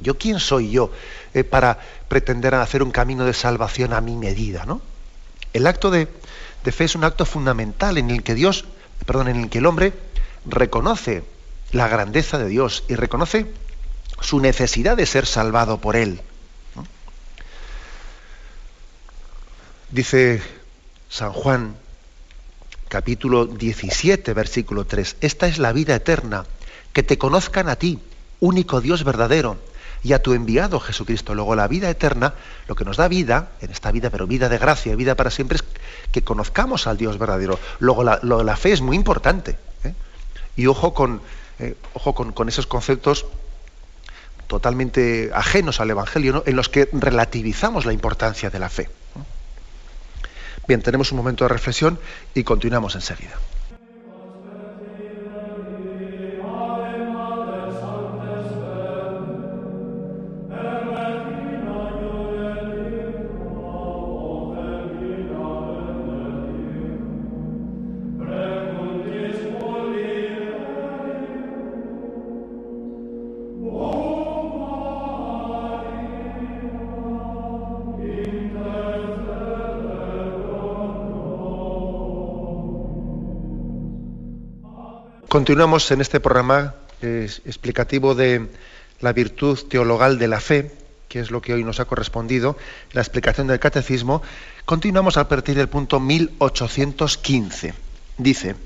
[0.00, 0.92] ¿Yo quién soy yo
[1.48, 4.64] para pretender hacer un camino de salvación a mi medida?
[4.64, 4.80] ¿no?
[5.52, 6.06] El acto de,
[6.64, 8.64] fe es un acto fundamental en el que Dios,
[9.06, 9.92] perdón, en el que el hombre
[10.46, 11.24] reconoce
[11.72, 13.46] la grandeza de Dios y reconoce
[14.20, 16.20] su necesidad de ser salvado por Él.
[19.90, 20.40] Dice
[21.08, 21.74] San Juan,
[22.88, 26.46] capítulo 17, versículo 3, esta es la vida eterna,
[26.92, 27.98] que te conozcan a ti,
[28.38, 29.58] único Dios verdadero,
[30.02, 31.34] y a tu enviado Jesucristo.
[31.34, 32.34] Luego la vida eterna,
[32.68, 35.56] lo que nos da vida, en esta vida, pero vida de gracia, vida para siempre,
[35.56, 35.64] es
[36.12, 37.58] que conozcamos al Dios verdadero.
[37.78, 39.58] Luego la, la fe es muy importante.
[39.84, 39.94] ¿eh?
[40.56, 41.20] Y ojo con,
[41.58, 43.26] eh, ojo con, esos conceptos
[44.46, 48.90] totalmente ajenos al Evangelio, en los que relativizamos la importancia de la fe.
[50.66, 51.98] Bien, tenemos un momento de reflexión
[52.34, 53.34] y continuamos enseguida.
[85.30, 88.48] Continuamos en este programa explicativo de
[88.98, 90.72] la virtud teologal de la fe,
[91.08, 92.58] que es lo que hoy nos ha correspondido,
[92.90, 94.22] la explicación del catecismo.
[94.64, 97.74] Continuamos a partir del punto 1815.
[98.18, 98.56] Dice,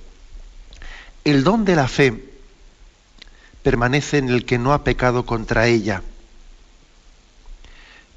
[1.24, 2.32] el don de la fe
[3.62, 6.02] permanece en el que no ha pecado contra ella,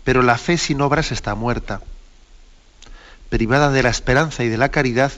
[0.06, 1.82] pero la fe sin obras está muerta.
[3.28, 5.12] Privada de la esperanza y de la caridad,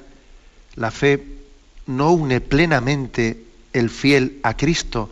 [0.74, 1.38] la fe
[1.90, 5.10] no une plenamente el fiel a Cristo,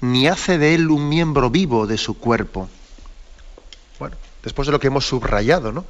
[0.00, 2.68] ni hace de él un miembro vivo de su cuerpo.
[4.00, 5.84] Bueno, después de lo que hemos subrayado, ¿no?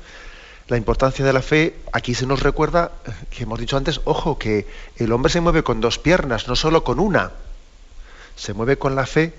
[0.69, 2.93] La importancia de la fe, aquí se nos recuerda,
[3.31, 6.85] que hemos dicho antes, ojo, que el hombre se mueve con dos piernas, no solo
[6.85, 7.33] con una.
[8.35, 9.33] Se mueve con la fe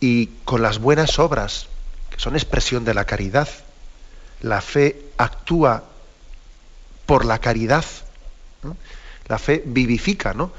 [0.00, 1.66] y con las buenas obras,
[2.10, 3.48] que son expresión de la caridad.
[4.40, 5.84] La fe actúa
[7.04, 7.84] por la caridad.
[9.28, 10.52] La fe vivifica, ¿no?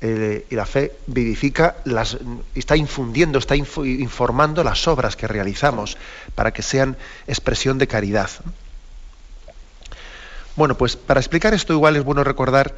[0.00, 2.18] y la fe vivifica, las,
[2.54, 5.96] está infundiendo, está informando las obras que realizamos
[6.36, 8.30] para que sean expresión de caridad.
[10.54, 12.76] Bueno, pues para explicar esto igual es bueno recordar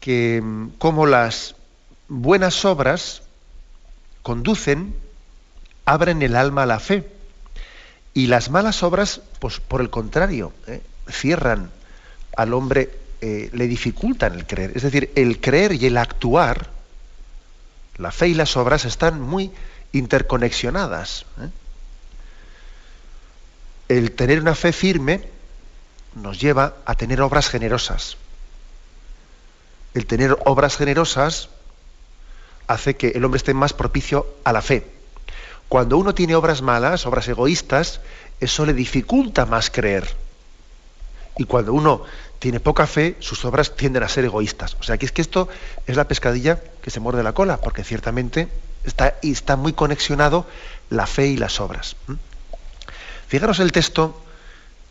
[0.00, 1.54] que mm, como las
[2.08, 3.22] buenas obras
[4.22, 4.94] conducen,
[5.84, 7.10] abren el alma a la fe.
[8.14, 10.82] Y las malas obras, pues por el contrario, ¿eh?
[11.08, 11.70] cierran
[12.36, 12.90] al hombre
[13.20, 14.72] eh, le dificultan el creer.
[14.74, 16.70] Es decir, el creer y el actuar,
[17.96, 19.50] la fe y las obras están muy
[19.92, 21.26] interconexionadas.
[21.40, 21.48] ¿eh?
[23.88, 25.22] El tener una fe firme
[26.14, 28.16] nos lleva a tener obras generosas.
[29.94, 31.48] El tener obras generosas
[32.66, 34.86] hace que el hombre esté más propicio a la fe.
[35.68, 38.00] Cuando uno tiene obras malas, obras egoístas,
[38.40, 40.08] eso le dificulta más creer.
[41.36, 42.02] Y cuando uno
[42.38, 44.76] tiene poca fe, sus obras tienden a ser egoístas.
[44.80, 45.48] O sea, que es que esto
[45.86, 48.48] es la pescadilla que se muerde la cola, porque ciertamente
[48.84, 50.46] está, está muy conexionado
[50.90, 51.96] la fe y las obras.
[53.26, 54.22] Fijaros el texto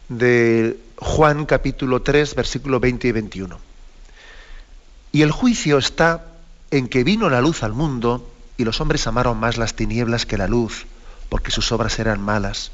[0.09, 3.59] de Juan capítulo 3, versículo 20 y 21.
[5.13, 6.25] Y el juicio está
[6.69, 10.37] en que vino la luz al mundo y los hombres amaron más las tinieblas que
[10.37, 10.85] la luz,
[11.29, 12.71] porque sus obras eran malas.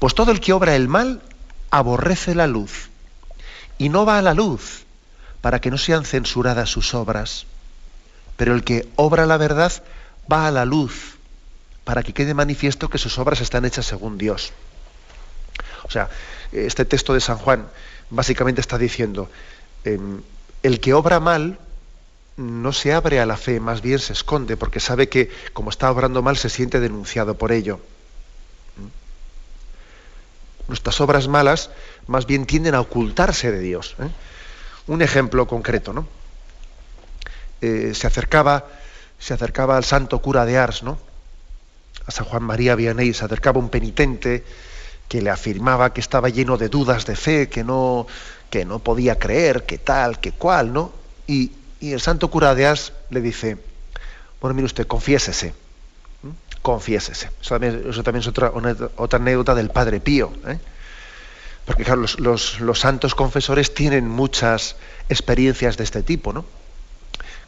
[0.00, 1.22] Pues todo el que obra el mal
[1.70, 2.90] aborrece la luz
[3.82, 4.84] y no va a la luz
[5.40, 7.46] para que no sean censuradas sus obras.
[8.36, 9.72] Pero el que obra la verdad
[10.30, 11.16] va a la luz
[11.82, 14.52] para que quede manifiesto que sus obras están hechas según Dios.
[15.82, 16.08] O sea,
[16.52, 17.66] este texto de San Juan
[18.08, 19.28] básicamente está diciendo,
[19.82, 20.22] em,
[20.62, 21.58] el que obra mal
[22.36, 25.90] no se abre a la fe, más bien se esconde, porque sabe que como está
[25.90, 27.80] obrando mal se siente denunciado por ello.
[30.68, 31.70] Nuestras obras malas
[32.06, 33.96] más bien tienden a ocultarse de Dios.
[33.98, 34.08] ¿eh?
[34.86, 36.06] Un ejemplo concreto, ¿no?
[37.60, 38.66] Eh, se acercaba,
[39.18, 40.98] se acercaba al santo cura de Ars, ¿no?
[42.06, 44.44] A San Juan María Vianney, se acercaba un penitente
[45.08, 48.06] que le afirmaba que estaba lleno de dudas de fe, que no,
[48.50, 50.92] que no podía creer, que tal, que cual, ¿no?
[51.26, 53.58] Y, el santo cura de Ars le dice,
[54.40, 55.52] bueno, mire usted, confiésese,
[56.62, 57.30] confiésese.
[57.40, 58.52] Eso también, es otra,
[58.96, 60.32] otra anécdota del Padre Pío.
[60.46, 60.58] ¿eh?
[61.64, 64.76] Porque claro, los, santos confesores tienen muchas
[65.08, 66.44] experiencias de este tipo, ¿no?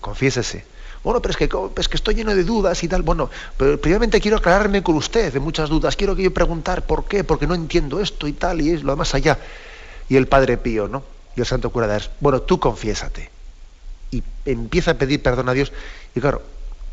[0.00, 0.64] Confiésese.
[1.03, 1.50] Bueno, pero es que,
[1.81, 3.03] es que estoy lleno de dudas y tal.
[3.03, 5.96] Bueno, pero primeramente quiero aclararme con usted de muchas dudas.
[5.96, 8.96] Quiero que yo preguntar por qué, porque no entiendo esto y tal, y es lo
[8.96, 9.38] más allá.
[10.09, 11.03] Y el Padre Pío, ¿no?
[11.37, 13.31] Y el Santo Cura de Ars, bueno, tú confiésate.
[14.12, 15.72] Y empieza a pedir perdón a Dios.
[16.14, 16.42] Y claro,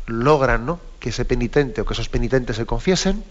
[0.06, 0.80] logran, ¿no?
[0.98, 3.22] Que ese penitente o que esos penitentes se confiesen.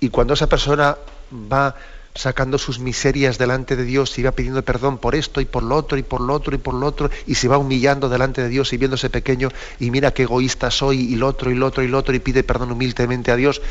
[0.00, 0.96] Y cuando esa persona
[1.32, 1.74] va
[2.18, 5.76] sacando sus miserias delante de Dios y va pidiendo perdón por esto y por lo
[5.76, 8.48] otro y por lo otro y por lo otro y se va humillando delante de
[8.48, 11.84] Dios y viéndose pequeño y mira qué egoísta soy y lo otro y lo otro
[11.84, 13.62] y lo otro y pide perdón humildemente a Dios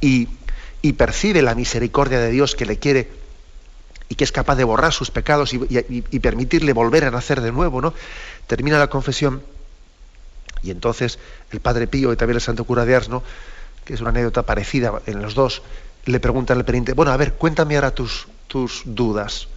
[0.00, 0.28] y,
[0.96, 3.10] percibe la misericordia de Dios que le quiere
[4.08, 7.82] y que es capaz de borrar sus pecados y, permitirle volver a nacer de nuevo,
[7.82, 7.92] ¿no?
[8.46, 9.42] Termina la confesión
[10.62, 11.18] y entonces
[11.52, 13.22] el Padre Pío y también el Santo Cura de Ars, ¿no?
[13.84, 15.62] que es una anécdota parecida en los dos,
[16.06, 19.48] le pregunta al penitente, bueno, a ver, cuéntame ahora tus, tus dudas.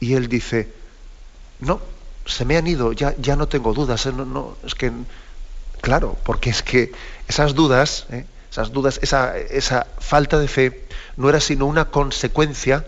[0.00, 0.72] Y él dice,
[1.60, 1.80] no,
[2.26, 4.06] se me han ido, ya, ya no tengo dudas.
[4.06, 4.12] ¿eh?
[4.12, 4.92] No, no, es que,
[5.80, 6.92] claro, porque es que
[7.28, 8.26] esas dudas, ¿eh?
[8.50, 10.86] esas dudas, esa, esa falta de fe,
[11.16, 12.86] no era sino una consecuencia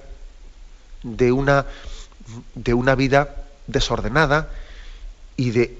[1.03, 1.67] de una,
[2.55, 3.35] de una vida
[3.67, 4.49] desordenada
[5.37, 5.79] y de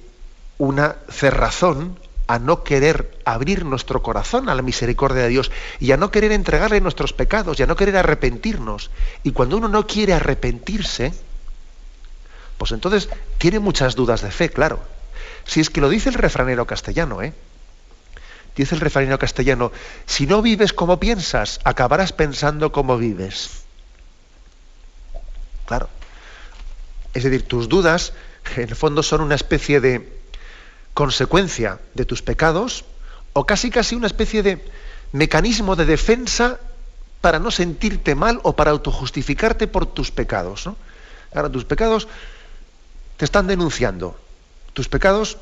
[0.59, 5.97] una cerrazón a no querer abrir nuestro corazón a la misericordia de Dios y a
[5.97, 8.91] no querer entregarle nuestros pecados y a no querer arrepentirnos.
[9.23, 11.13] Y cuando uno no quiere arrepentirse,
[12.59, 13.09] pues entonces
[13.39, 14.81] tiene muchas dudas de fe, claro.
[15.45, 17.35] Si es que lo dice el refranero castellano, ¿eh?
[18.57, 19.73] Dice el refranero castellano,
[20.07, 23.65] si no vives como piensas, acabarás pensando como vives.
[25.67, 25.89] Claro.
[27.15, 28.13] Es decir, tus dudas
[28.57, 30.14] en el fondo son una especie de,
[30.95, 32.85] consecuencia de tus pecados
[33.33, 34.65] o casi casi una especie de
[35.13, 36.59] mecanismo de defensa
[37.21, 40.71] para no sentirte mal o para autojustificarte por tus pecados.
[41.35, 42.07] Ahora, tus pecados
[43.17, 44.17] te están denunciando.
[44.73, 45.39] Tus pecados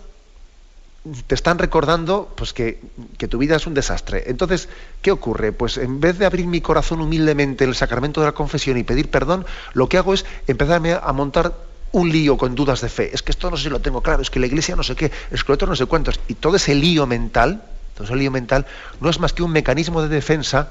[1.26, 2.80] te están recordando pues, que,
[3.18, 4.24] que, tu vida es un desastre.
[4.26, 4.68] Entonces,
[5.03, 5.53] ¿qué ocurre?
[5.53, 8.84] Pues en vez de abrir mi corazón humildemente en el sacramento de la confesión y
[8.84, 9.44] pedir perdón,
[9.74, 11.55] lo que hago es empezarme a montar
[11.93, 13.11] un lío con dudas de fe.
[13.12, 14.97] Es que esto no sé si lo tengo claro, es que la iglesia no sé
[14.97, 16.18] qué, es que otro no sé cuántos.
[16.28, 17.62] Y todo ese lío mental,
[17.95, 18.66] todo ese lío mental,
[19.01, 20.70] no es más que un mecanismo de defensa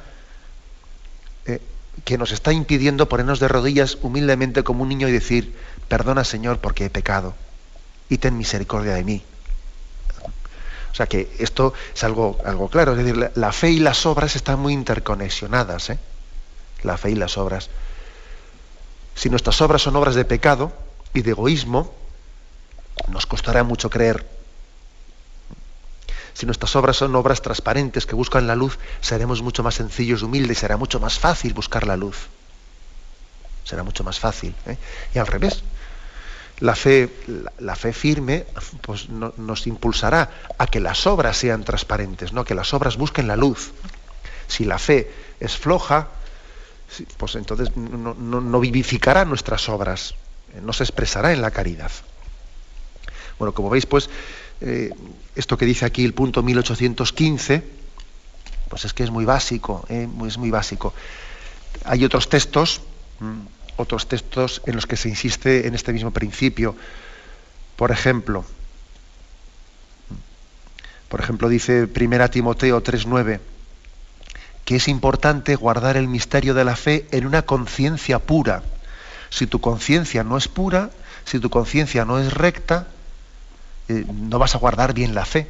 [1.46, 1.62] eh,
[2.04, 5.56] que nos está impidiendo ponernos de rodillas humildemente como un niño y decir,
[5.88, 7.36] perdona Señor porque he pecado
[8.10, 9.24] y ten misericordia de mí.
[10.92, 14.36] O sea que esto es algo, algo claro, es decir, la, fe y las obras
[14.36, 16.00] están muy interconexionadas, ¿eh?
[16.84, 17.70] la fe y las obras.
[19.16, 20.74] Si nuestras obras son obras de pecado
[21.14, 21.94] y de egoísmo,
[23.08, 24.26] nos costará mucho creer.
[26.34, 30.26] Si nuestras obras son obras transparentes que buscan la luz, seremos mucho más sencillos y
[30.26, 32.28] humildes, será mucho más fácil buscar la luz.
[33.66, 34.56] Será mucho más fácil.
[34.66, 34.78] ¿eh?
[35.14, 35.64] Y al revés,
[36.60, 37.10] la fe,
[37.60, 38.46] la, fe firme
[38.82, 42.46] pues, nos impulsará a que las obras sean transparentes, ¿no?
[42.46, 43.72] que las obras busquen la luz.
[44.48, 46.08] Si la fe es floja,
[47.18, 50.16] pues entonces no, vivificará nuestras obras,
[50.62, 51.92] no se expresará en la caridad.
[53.40, 54.10] Bueno, como veis, pues,
[54.62, 54.92] eh,
[55.36, 57.64] esto que dice aquí el punto 1815,
[58.70, 60.08] pues es que es muy básico, ¿eh?
[60.28, 60.94] es muy básico.
[61.86, 62.82] Hay otros textos,
[63.20, 63.42] mm,
[63.78, 66.76] otros textos en los que se insiste en este mismo principio.
[67.76, 68.46] Por ejemplo,
[71.10, 73.40] por ejemplo, dice 1 Timoteo 3:9
[74.66, 78.64] que es importante guardar el misterio de la fe en una conciencia pura.
[79.32, 80.92] Si tu conciencia no es pura,
[81.26, 82.88] si tu conciencia no es recta,
[83.88, 85.48] eh, no vas a guardar bien la fe.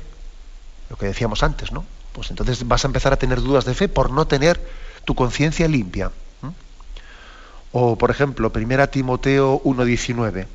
[0.90, 1.84] Lo que decíamos antes, ¿no?
[2.14, 4.62] Pues entonces vas a empezar a tener dudas de fe por no tener
[5.04, 6.12] tu conciencia limpia.
[7.74, 10.46] O, por ejemplo, 1 Timoteo 1.19.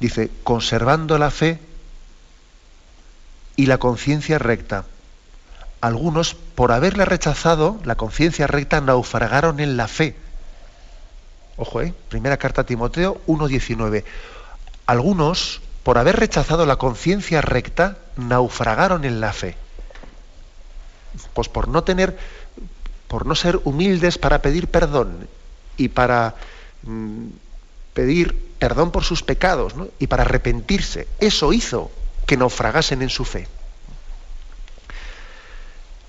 [0.00, 1.60] Dice, conservando la fe
[3.54, 4.84] y la conciencia recta.
[5.80, 10.16] Algunos, por haberla rechazado, la conciencia recta, naufragaron en la fe.
[11.60, 11.92] Ojo, ¿eh?
[12.08, 14.02] Primera carta a Timoteo 1.19.
[14.86, 19.56] Algunos, por haber rechazado la conciencia recta, naufragaron en la fe.
[21.34, 22.16] Pues por no tener,
[23.08, 25.28] por no ser humildes para pedir perdón
[25.76, 26.34] y para
[26.84, 27.26] mm,
[27.92, 31.08] pedir perdón por sus pecados y para arrepentirse.
[31.20, 31.90] Eso hizo
[32.26, 33.48] que naufragasen en su fe.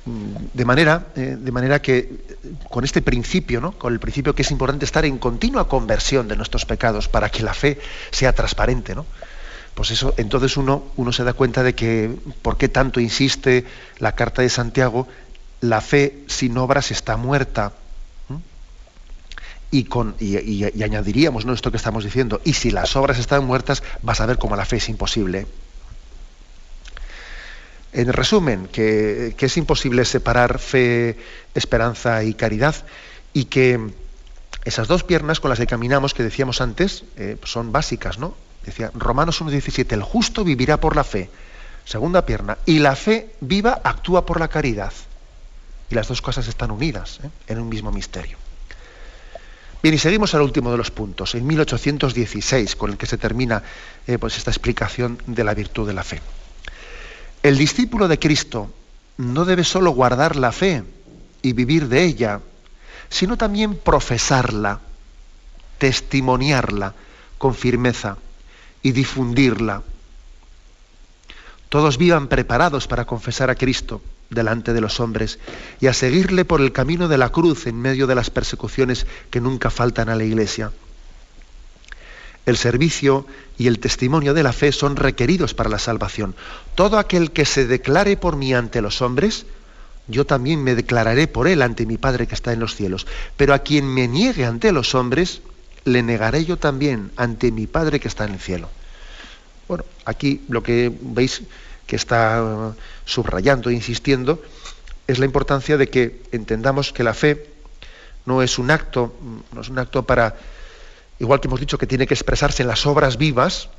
[0.06, 2.36] Mm, de manera, eh, de manera que eh,
[2.70, 3.74] con este principio, ¿no?
[3.74, 7.44] con el principio que es importante estar en continua conversión de nuestros pecados para que
[7.44, 7.80] la fe
[8.10, 9.06] sea transparente, ¿no?
[9.76, 13.66] Pues eso, entonces uno, uno se da cuenta de que por qué tanto insiste
[14.00, 15.08] la carta de Santiago,
[15.62, 17.74] la fe sin obras está muerta
[19.72, 21.54] y, con, y, añadiríamos ¿no?
[21.54, 24.66] esto que estamos diciendo, y si las obras están muertas, vas a ver cómo la
[24.66, 25.48] fe es imposible.
[27.94, 31.18] En resumen, que, es imposible separar fe,
[31.56, 32.76] esperanza y caridad,
[33.34, 33.80] y que
[34.64, 38.34] esas dos piernas con las que caminamos, que decíamos antes, eh, son básicas, ¿no?
[38.66, 41.30] Decía Romanos 1.17, el justo vivirá por la fe.
[41.84, 44.94] Segunda pierna, y la fe viva actúa por la caridad.
[45.90, 47.30] Y las dos cosas están unidas ¿eh?
[47.48, 48.38] en un mismo misterio.
[49.84, 53.64] Bien, y seguimos al último de los puntos, en 1816, con el que se termina
[54.06, 56.22] eh, pues esta explicación de la virtud de la fe.
[57.44, 58.72] El discípulo de Cristo
[59.18, 60.84] no debe solo guardar la fe
[61.42, 62.42] y vivir de ella,
[63.10, 64.80] sino también profesarla,
[65.78, 66.94] testimoniarla
[67.38, 68.18] con firmeza
[68.84, 69.82] y difundirla.
[71.70, 75.40] Todos vivan preparados para confesar a Cristo delante de los hombres
[75.80, 79.42] y a seguirle por el camino de la cruz en medio de las persecuciones que
[79.42, 80.72] nunca faltan a la Iglesia.
[82.46, 83.26] El servicio
[83.58, 86.36] y el testimonio de la fe son requeridos para la salvación.
[86.76, 89.46] Todo aquel que se declare por mí ante los hombres,
[90.08, 93.06] yo también me declararé por él ante mi Padre que está en los cielos.
[93.38, 95.42] Pero a quien me niegue ante los hombres,
[95.86, 98.70] le negaré yo también ante mi Padre que está en el cielo.
[99.68, 101.44] Bueno, aquí lo que veis
[101.88, 102.74] que está
[103.06, 104.42] subrayando e insistiendo
[105.08, 107.48] es la importancia de que entendamos que la fe
[108.26, 109.14] no es un acto,
[109.52, 110.36] no es un acto para,
[111.22, 113.70] igual que hemos dicho que tiene que expresarse en las obras vivas,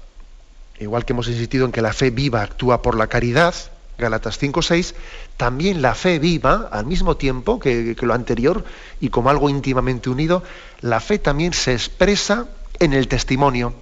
[0.79, 3.53] igual que hemos insistido en que la fe viva actúa por la caridad,
[3.99, 4.95] Galatas 5.6,
[5.37, 8.65] también la fe viva, al mismo tiempo que, lo anterior,
[9.01, 10.45] y como algo íntimamente unido,
[10.83, 12.47] la fe también se expresa
[12.79, 13.75] en el testimonio,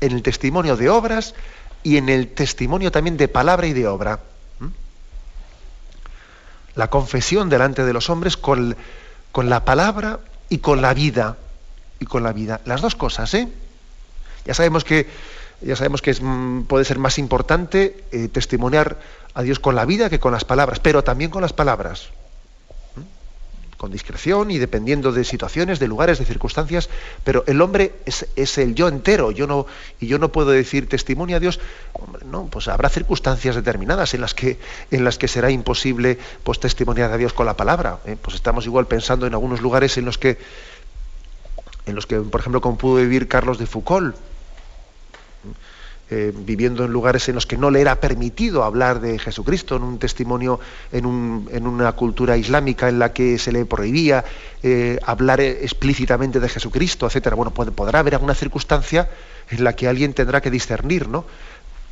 [0.00, 1.34] en el testimonio de obras
[1.82, 4.20] y en el testimonio también de palabra y de obra.
[6.74, 8.74] La confesión delante de los hombres con,
[9.34, 11.36] la palabra y con la vida.
[11.98, 12.60] Y con la vida.
[12.64, 13.48] Las dos cosas, ¿eh?
[14.44, 15.08] Ya sabemos que,
[15.62, 18.98] ya sabemos que mm, puede ser más importante eh, testimoniar
[19.34, 22.10] a Dios con la vida que con las palabras, pero también con las palabras
[23.76, 26.88] con discreción y dependiendo de situaciones, de lugares, de circunstancias,
[27.24, 29.66] pero el hombre es, el yo entero, yo no,
[30.00, 31.60] y yo no puedo decir testimonio a Dios,
[32.24, 34.58] no, pues habrá circunstancias determinadas en las que,
[34.90, 37.98] en las que será imposible pues, testimoniar a Dios con la palabra.
[38.06, 38.16] ¿eh?
[38.20, 40.38] Pues estamos igual pensando en algunos lugares en los que,
[41.86, 44.16] en los que, por ejemplo, como pudo vivir Carlos de Foucault,
[46.08, 49.82] eh, viviendo en lugares en los que no le era permitido hablar de Jesucristo, en
[49.82, 50.60] un testimonio,
[50.92, 54.24] en, una cultura islámica en la que se le prohibía
[54.62, 57.34] eh, hablar explícitamente de Jesucristo, etcétera.
[57.34, 59.10] Bueno, podrá haber alguna circunstancia
[59.50, 61.24] en la que alguien tendrá que discernir, ¿no?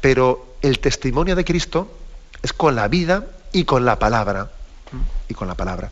[0.00, 1.90] Pero el testimonio de Cristo
[2.40, 4.52] es con la vida y con la palabra.
[5.28, 5.90] Y con la palabra.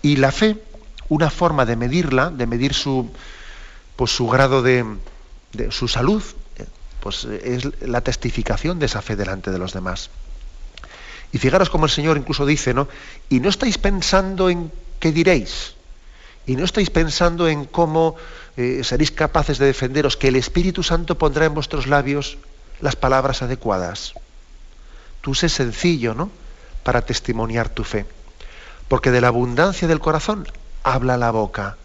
[0.00, 0.62] Y la fe,
[1.10, 3.10] una forma de medirla, de medir su,
[3.96, 4.86] pues, su grado de,
[5.52, 6.22] de su salud,
[7.04, 10.08] pues es la testificación de esa fe delante de los demás.
[11.32, 12.88] Y fijaros como el Señor incluso dice, ¿no?
[13.28, 15.74] Y no estáis pensando en qué diréis,
[16.46, 18.16] y no estáis pensando en cómo
[18.56, 22.38] eh, seréis capaces de defenderos, que el Espíritu Santo pondrá en vuestros labios
[22.80, 24.14] las palabras adecuadas.
[25.20, 26.30] Tú sé sencillo, ¿no?
[26.84, 28.06] Para testimoniar tu fe.
[28.88, 30.48] Porque de la abundancia del corazón
[30.82, 31.76] habla la boca.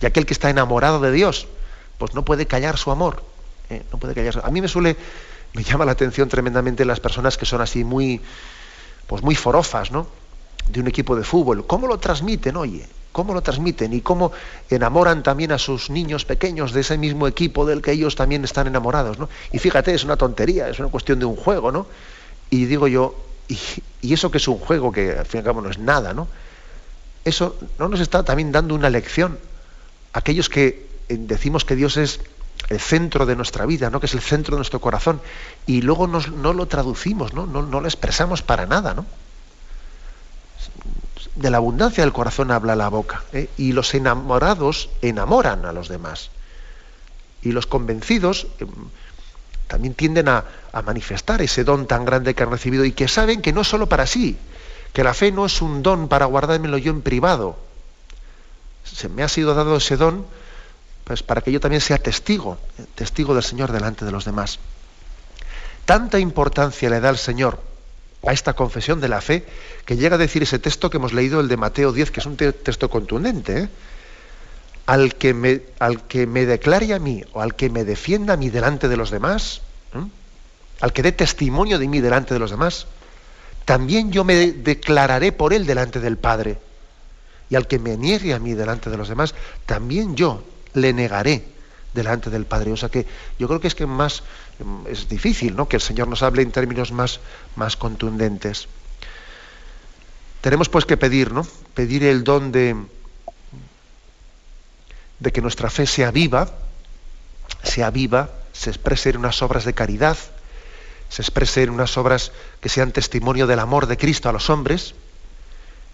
[0.00, 1.46] Y aquel que está enamorado de Dios,
[1.98, 3.35] pues no puede callar su amor.
[3.70, 3.82] ¿Eh?
[3.92, 4.40] no puede callarse.
[4.42, 4.96] A mí me suele,
[5.54, 8.20] me llama la atención tremendamente las personas que son así muy,
[9.06, 10.06] pues muy forofas, ¿no?
[10.68, 11.66] De un equipo de fútbol.
[11.66, 12.86] ¿Cómo lo transmiten, oye?
[13.12, 13.92] ¿Cómo lo transmiten?
[13.92, 14.32] Y cómo
[14.68, 18.66] enamoran también a sus niños pequeños de ese mismo equipo del que ellos también están
[18.66, 19.28] enamorados, ¿no?
[19.52, 21.86] Y fíjate, es una tontería, es una cuestión de un juego, ¿no?
[22.50, 23.14] Y digo yo,
[24.02, 26.12] y, eso que es un juego que al fin y al cabo no es nada,
[26.12, 26.28] ¿no?
[27.24, 29.38] Eso no nos está también dando una lección.
[30.12, 32.20] Aquellos que eh, decimos que Dios es
[32.68, 34.00] el centro de nuestra vida, ¿no?
[34.00, 35.20] que es el centro de nuestro corazón,
[35.66, 37.46] y luego no lo traducimos, ¿no?
[37.46, 38.94] No, lo expresamos para nada.
[38.94, 39.06] ¿no?
[41.36, 43.48] De la abundancia del corazón habla la boca, ¿eh?
[43.56, 46.30] y los enamorados enamoran a los demás.
[47.42, 48.68] Y los convencidos em,
[49.68, 53.42] también tienden a, a manifestar ese don tan grande que han recibido y que saben
[53.42, 54.36] que no es solo para sí,
[54.92, 57.56] que la fe no es un don para guardármelo yo en privado.
[58.84, 60.26] Se me ha sido dado ese don
[61.06, 62.58] pues para que yo también sea testigo,
[62.96, 64.58] testigo del Señor delante de los demás.
[65.84, 67.62] Tanta importancia le da el Señor
[68.26, 69.46] a esta confesión de la fe
[69.84, 72.26] que llega a decir ese texto que hemos leído, el de Mateo 10, que es
[72.26, 73.56] un texto contundente.
[73.56, 73.68] ¿eh?
[74.86, 78.36] Al, que me, al que me declare a mí o al que me defienda a
[78.36, 79.60] mí delante de los demás,
[80.80, 82.88] al que dé testimonio de mí delante de los demás,
[83.64, 86.58] también yo me declararé por él delante del Padre.
[87.48, 89.36] Y al que me niegue a mí delante de los demás,
[89.66, 90.42] también yo
[90.76, 91.44] le negaré
[91.94, 92.70] delante del Padre.
[92.70, 93.06] O sea que
[93.38, 94.22] yo creo que es que más
[94.88, 95.68] es difícil, ¿no?
[95.68, 97.18] Que el Señor nos hable en términos más,
[97.56, 98.68] más contundentes.
[100.40, 101.44] Tenemos pues que pedir, ¿no?
[101.74, 102.76] Pedir el don de,
[105.18, 106.50] de que nuestra fe sea viva,
[107.64, 110.16] sea viva, se exprese en unas obras de caridad,
[111.08, 114.94] se exprese en unas obras que sean testimonio del amor de Cristo a los hombres,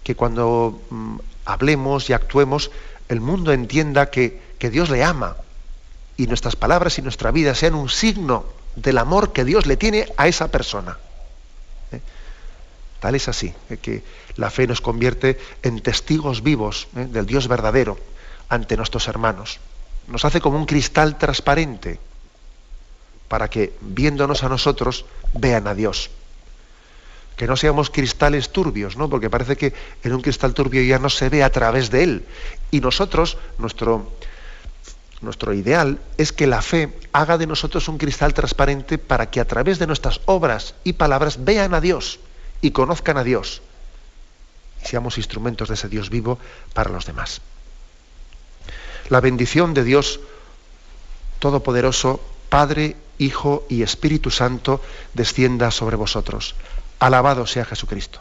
[0.02, 2.70] que cuando mm, hablemos y actuemos,
[3.08, 5.34] el mundo entienda que que Dios le ama
[6.16, 8.44] y nuestras palabras y nuestra vida sean un signo
[8.76, 10.98] del amor que Dios le tiene a esa persona.
[11.90, 12.00] ¿Eh?
[13.00, 13.78] Tal es así, ¿eh?
[13.78, 14.04] que
[14.36, 17.06] la fe nos convierte en testigos vivos ¿eh?
[17.10, 17.98] del Dios verdadero
[18.48, 19.58] ante nuestros hermanos.
[20.06, 21.98] Nos hace como un cristal transparente
[23.26, 26.08] para que, viéndonos a nosotros, vean a Dios.
[27.36, 29.10] Que no seamos cristales turbios, ¿no?
[29.10, 32.26] Porque parece que en un cristal turbio ya no se ve a través de él.
[32.70, 34.12] Y nosotros, nuestro,
[35.22, 39.46] nuestro ideal es que la fe haga de nosotros un cristal transparente para que a
[39.46, 42.20] través de nuestras obras y palabras vean a Dios
[42.60, 43.62] y conozcan a Dios
[44.82, 46.38] y seamos instrumentos de ese Dios vivo
[46.74, 47.40] para los demás.
[49.08, 50.20] La bendición de Dios
[51.38, 54.80] Todopoderoso, Padre, Hijo y Espíritu Santo,
[55.12, 56.54] descienda sobre vosotros.
[57.00, 58.20] Alabado sea Jesucristo.